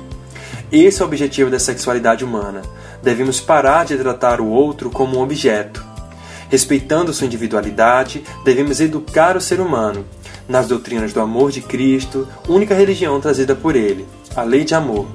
Esse 0.71 1.03
é 1.03 1.05
o 1.05 1.09
objetivo 1.09 1.51
da 1.51 1.59
sexualidade 1.59 2.25
humana. 2.25 2.63
Devemos 3.03 3.41
parar 3.41 3.85
de 3.85 3.97
tratar 3.97 4.41
o 4.41 4.49
outro 4.49 4.91
como 4.91 5.19
um 5.19 5.23
objeto. 5.23 5.85
Respeitando 6.49 7.13
sua 7.13 7.27
individualidade, 7.27 8.25
devemos 8.45 8.81
educar 8.81 9.37
o 9.37 9.41
ser 9.41 9.61
humano 9.61 10.05
nas 10.49 10.69
doutrinas 10.69 11.13
do 11.13 11.21
amor 11.21 11.51
de 11.51 11.61
Cristo, 11.61 12.29
única 12.49 12.75
religião 12.75 13.21
trazida 13.21 13.55
por 13.55 13.77
ele, 13.77 14.07
a 14.35 14.43
lei 14.43 14.65
de 14.65 14.75
amor 14.75 15.07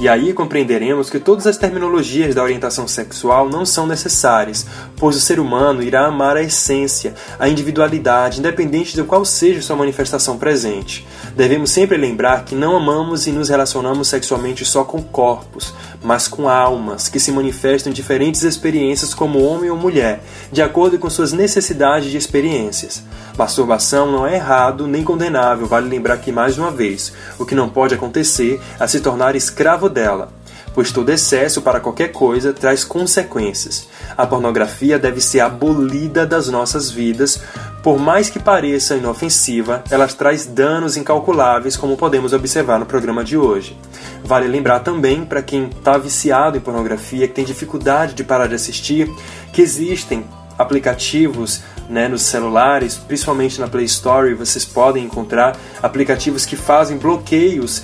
e 0.00 0.08
aí 0.08 0.32
compreenderemos 0.32 1.08
que 1.08 1.20
todas 1.20 1.46
as 1.46 1.56
terminologias 1.56 2.34
da 2.34 2.42
orientação 2.42 2.86
sexual 2.88 3.48
não 3.48 3.64
são 3.64 3.86
necessárias, 3.86 4.66
pois 4.96 5.16
o 5.16 5.20
ser 5.20 5.38
humano 5.38 5.82
irá 5.82 6.06
amar 6.06 6.36
a 6.36 6.42
essência, 6.42 7.14
a 7.38 7.48
individualidade, 7.48 8.40
independente 8.40 8.94
de 8.94 9.04
qual 9.04 9.24
seja 9.24 9.62
sua 9.62 9.76
manifestação 9.76 10.36
presente. 10.36 11.06
Devemos 11.36 11.70
sempre 11.70 11.96
lembrar 11.96 12.44
que 12.44 12.56
não 12.56 12.76
amamos 12.76 13.26
e 13.28 13.30
nos 13.30 13.48
relacionamos 13.48 14.08
sexualmente 14.08 14.64
só 14.64 14.82
com 14.82 15.00
corpos, 15.00 15.72
mas 16.02 16.26
com 16.26 16.48
almas 16.48 17.08
que 17.08 17.20
se 17.20 17.30
manifestam 17.30 17.90
em 17.90 17.94
diferentes 17.94 18.42
experiências 18.42 19.14
como 19.14 19.44
homem 19.44 19.70
ou 19.70 19.76
mulher, 19.76 20.22
de 20.50 20.60
acordo 20.60 20.98
com 20.98 21.08
suas 21.08 21.32
necessidades 21.32 22.10
de 22.10 22.16
experiências. 22.16 23.02
Masturbação 23.38 24.10
não 24.10 24.26
é 24.26 24.34
errado 24.34 24.86
nem 24.86 25.02
condenável, 25.02 25.66
vale 25.66 25.88
lembrar 25.88 26.14
aqui 26.14 26.30
mais 26.30 26.56
uma 26.58 26.70
vez. 26.70 27.12
O 27.38 27.44
que 27.44 27.54
não 27.54 27.68
pode 27.68 27.94
acontecer 27.94 28.60
é 28.78 28.86
se 28.86 29.00
tornar 29.00 29.36
escravo 29.36 29.88
dela, 29.88 30.28
pois 30.74 30.90
todo 30.90 31.10
excesso 31.10 31.62
para 31.62 31.80
qualquer 31.80 32.08
coisa 32.08 32.52
traz 32.52 32.84
consequências. 32.84 33.88
A 34.16 34.26
pornografia 34.26 34.98
deve 34.98 35.20
ser 35.20 35.40
abolida 35.40 36.26
das 36.26 36.48
nossas 36.48 36.90
vidas, 36.90 37.40
por 37.82 37.98
mais 37.98 38.30
que 38.30 38.38
pareça 38.38 38.96
inofensiva, 38.96 39.84
ela 39.90 40.08
traz 40.08 40.46
danos 40.46 40.96
incalculáveis, 40.96 41.76
como 41.76 41.96
podemos 41.96 42.32
observar 42.32 42.78
no 42.78 42.86
programa 42.86 43.22
de 43.22 43.36
hoje. 43.36 43.78
Vale 44.24 44.48
lembrar 44.48 44.80
também, 44.80 45.24
para 45.24 45.42
quem 45.42 45.68
está 45.68 45.98
viciado 45.98 46.56
em 46.56 46.60
pornografia, 46.60 47.28
que 47.28 47.34
tem 47.34 47.44
dificuldade 47.44 48.14
de 48.14 48.24
parar 48.24 48.48
de 48.48 48.54
assistir, 48.54 49.10
que 49.52 49.60
existem 49.60 50.24
aplicativos 50.58 51.62
né, 51.88 52.08
nos 52.08 52.22
celulares, 52.22 52.96
principalmente 52.96 53.60
na 53.60 53.68
Play 53.68 53.84
Store, 53.84 54.32
vocês 54.34 54.64
podem 54.64 55.04
encontrar 55.04 55.56
aplicativos 55.82 56.46
que 56.46 56.56
fazem 56.56 56.96
bloqueios 56.96 57.82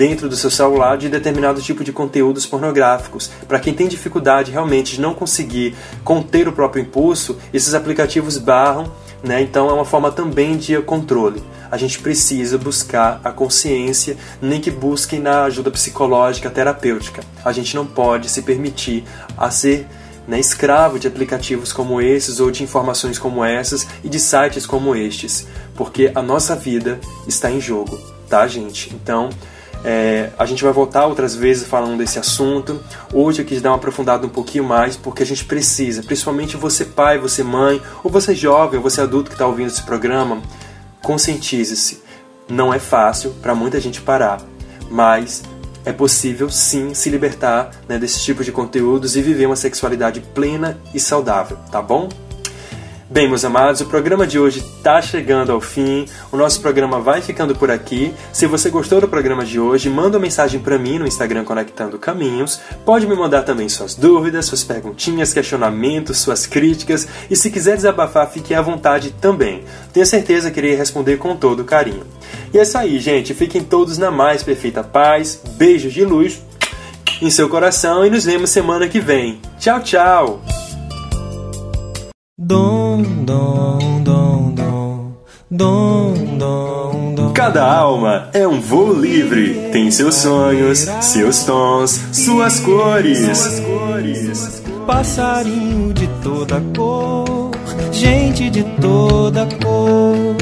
dentro 0.00 0.30
do 0.30 0.34
seu 0.34 0.50
celular 0.50 0.96
de 0.96 1.10
determinado 1.10 1.60
tipo 1.60 1.84
de 1.84 1.92
conteúdos 1.92 2.46
pornográficos. 2.46 3.30
Para 3.46 3.60
quem 3.60 3.74
tem 3.74 3.86
dificuldade 3.86 4.50
realmente 4.50 4.94
de 4.94 5.00
não 5.02 5.12
conseguir 5.12 5.76
conter 6.02 6.48
o 6.48 6.52
próprio 6.52 6.80
impulso, 6.80 7.36
esses 7.52 7.74
aplicativos 7.74 8.38
barram, 8.38 8.90
né? 9.22 9.42
Então 9.42 9.68
é 9.68 9.74
uma 9.74 9.84
forma 9.84 10.10
também 10.10 10.56
de 10.56 10.80
controle. 10.80 11.42
A 11.70 11.76
gente 11.76 11.98
precisa 11.98 12.56
buscar 12.56 13.20
a 13.22 13.30
consciência, 13.30 14.16
nem 14.40 14.58
que 14.58 14.70
busquem 14.70 15.20
na 15.20 15.44
ajuda 15.44 15.70
psicológica, 15.70 16.48
terapêutica. 16.48 17.22
A 17.44 17.52
gente 17.52 17.76
não 17.76 17.84
pode 17.84 18.30
se 18.30 18.40
permitir 18.40 19.04
a 19.36 19.50
ser 19.50 19.86
né, 20.26 20.40
escravo 20.40 20.98
de 20.98 21.08
aplicativos 21.08 21.74
como 21.74 22.00
esses 22.00 22.40
ou 22.40 22.50
de 22.50 22.62
informações 22.62 23.18
como 23.18 23.44
essas 23.44 23.86
e 24.02 24.08
de 24.08 24.18
sites 24.18 24.64
como 24.64 24.96
estes, 24.96 25.46
porque 25.74 26.10
a 26.14 26.22
nossa 26.22 26.56
vida 26.56 26.98
está 27.28 27.50
em 27.50 27.60
jogo, 27.60 27.98
tá, 28.30 28.48
gente? 28.48 28.94
Então, 28.94 29.28
é, 29.84 30.30
a 30.38 30.44
gente 30.44 30.62
vai 30.62 30.72
voltar 30.72 31.06
outras 31.06 31.34
vezes 31.34 31.66
falando 31.66 31.98
desse 31.98 32.18
assunto. 32.18 32.80
Hoje 33.12 33.42
eu 33.42 33.46
quis 33.46 33.62
dar 33.62 33.70
uma 33.70 33.76
aprofundada 33.76 34.26
um 34.26 34.30
pouquinho 34.30 34.64
mais, 34.64 34.96
porque 34.96 35.22
a 35.22 35.26
gente 35.26 35.44
precisa, 35.44 36.02
principalmente 36.02 36.56
você 36.56 36.84
pai, 36.84 37.18
você 37.18 37.42
mãe, 37.42 37.80
ou 38.04 38.10
você 38.10 38.34
jovem, 38.34 38.78
ou 38.78 38.82
você 38.82 39.00
adulto 39.00 39.30
que 39.30 39.34
está 39.34 39.46
ouvindo 39.46 39.68
esse 39.68 39.82
programa, 39.82 40.42
conscientize-se. 41.02 42.02
Não 42.48 42.74
é 42.74 42.78
fácil 42.78 43.30
para 43.40 43.54
muita 43.54 43.80
gente 43.80 44.00
parar, 44.00 44.40
mas 44.90 45.42
é 45.84 45.92
possível 45.92 46.50
sim 46.50 46.92
se 46.94 47.08
libertar 47.08 47.70
né, 47.88 47.98
desse 47.98 48.20
tipo 48.20 48.44
de 48.44 48.52
conteúdos 48.52 49.16
e 49.16 49.22
viver 49.22 49.46
uma 49.46 49.56
sexualidade 49.56 50.20
plena 50.20 50.78
e 50.92 51.00
saudável, 51.00 51.56
tá 51.70 51.80
bom? 51.80 52.08
Bem, 53.12 53.26
meus 53.26 53.44
amados, 53.44 53.80
o 53.80 53.86
programa 53.86 54.24
de 54.24 54.38
hoje 54.38 54.60
está 54.60 55.02
chegando 55.02 55.50
ao 55.50 55.60
fim. 55.60 56.06
O 56.30 56.36
nosso 56.36 56.60
programa 56.60 57.00
vai 57.00 57.20
ficando 57.20 57.56
por 57.56 57.68
aqui. 57.68 58.14
Se 58.32 58.46
você 58.46 58.70
gostou 58.70 59.00
do 59.00 59.08
programa 59.08 59.44
de 59.44 59.58
hoje, 59.58 59.90
manda 59.90 60.16
uma 60.16 60.22
mensagem 60.22 60.60
para 60.60 60.78
mim 60.78 60.96
no 60.96 61.08
Instagram 61.08 61.42
Conectando 61.42 61.98
Caminhos. 61.98 62.60
Pode 62.84 63.08
me 63.08 63.16
mandar 63.16 63.42
também 63.42 63.68
suas 63.68 63.96
dúvidas, 63.96 64.46
suas 64.46 64.62
perguntinhas, 64.62 65.34
questionamentos, 65.34 66.18
suas 66.18 66.46
críticas. 66.46 67.08
E 67.28 67.34
se 67.34 67.50
quiser 67.50 67.74
desabafar, 67.74 68.30
fique 68.30 68.54
à 68.54 68.62
vontade 68.62 69.10
também. 69.20 69.64
Tenho 69.92 70.06
certeza 70.06 70.48
que 70.48 70.60
irei 70.60 70.76
responder 70.76 71.16
com 71.16 71.34
todo 71.34 71.64
carinho. 71.64 72.06
E 72.54 72.58
é 72.60 72.62
isso 72.62 72.78
aí, 72.78 73.00
gente. 73.00 73.34
Fiquem 73.34 73.64
todos 73.64 73.98
na 73.98 74.12
mais 74.12 74.44
perfeita 74.44 74.84
paz. 74.84 75.42
Beijos 75.56 75.92
de 75.92 76.04
luz 76.04 76.40
em 77.20 77.28
seu 77.28 77.48
coração 77.48 78.06
e 78.06 78.10
nos 78.10 78.24
vemos 78.24 78.50
semana 78.50 78.86
que 78.86 79.00
vem. 79.00 79.40
Tchau, 79.58 79.80
tchau! 79.80 80.40
Dom, 82.42 82.79
Cada 87.34 87.64
alma 87.66 88.28
é 88.32 88.46
um 88.46 88.60
voo 88.60 88.92
livre, 88.92 89.70
tem 89.72 89.90
seus 89.90 90.14
sonhos, 90.14 90.78
seus 91.00 91.44
tons, 91.44 92.00
suas 92.12 92.60
cores. 92.60 93.52
Passarinho 94.86 95.92
de 95.92 96.06
toda 96.22 96.62
cor, 96.76 97.50
gente 97.92 98.48
de 98.48 98.62
toda 98.80 99.46
cor, 99.62 100.36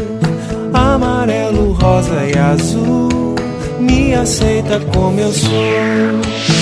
amarelo, 0.73 1.73
rosa 1.73 2.25
e 2.25 2.39
azul, 2.39 3.35
me 3.81 4.15
aceita 4.15 4.79
como 4.93 5.19
eu 5.19 5.33
sou. 5.33 6.58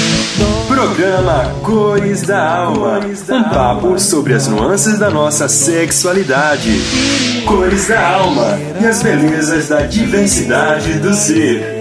Programa 0.76 1.54
Cores 1.62 2.20
da 2.20 2.64
Alma. 2.64 3.00
Um 3.30 3.44
papo 3.44 3.98
sobre 3.98 4.34
as 4.34 4.46
nuances 4.46 4.98
da 4.98 5.08
nossa 5.08 5.48
sexualidade. 5.48 6.70
Cores 7.46 7.88
da 7.88 8.06
Alma 8.06 8.58
e 8.78 8.84
as 8.84 9.02
belezas 9.02 9.68
da 9.68 9.86
diversidade 9.86 10.98
do 10.98 11.14
ser. 11.14 11.75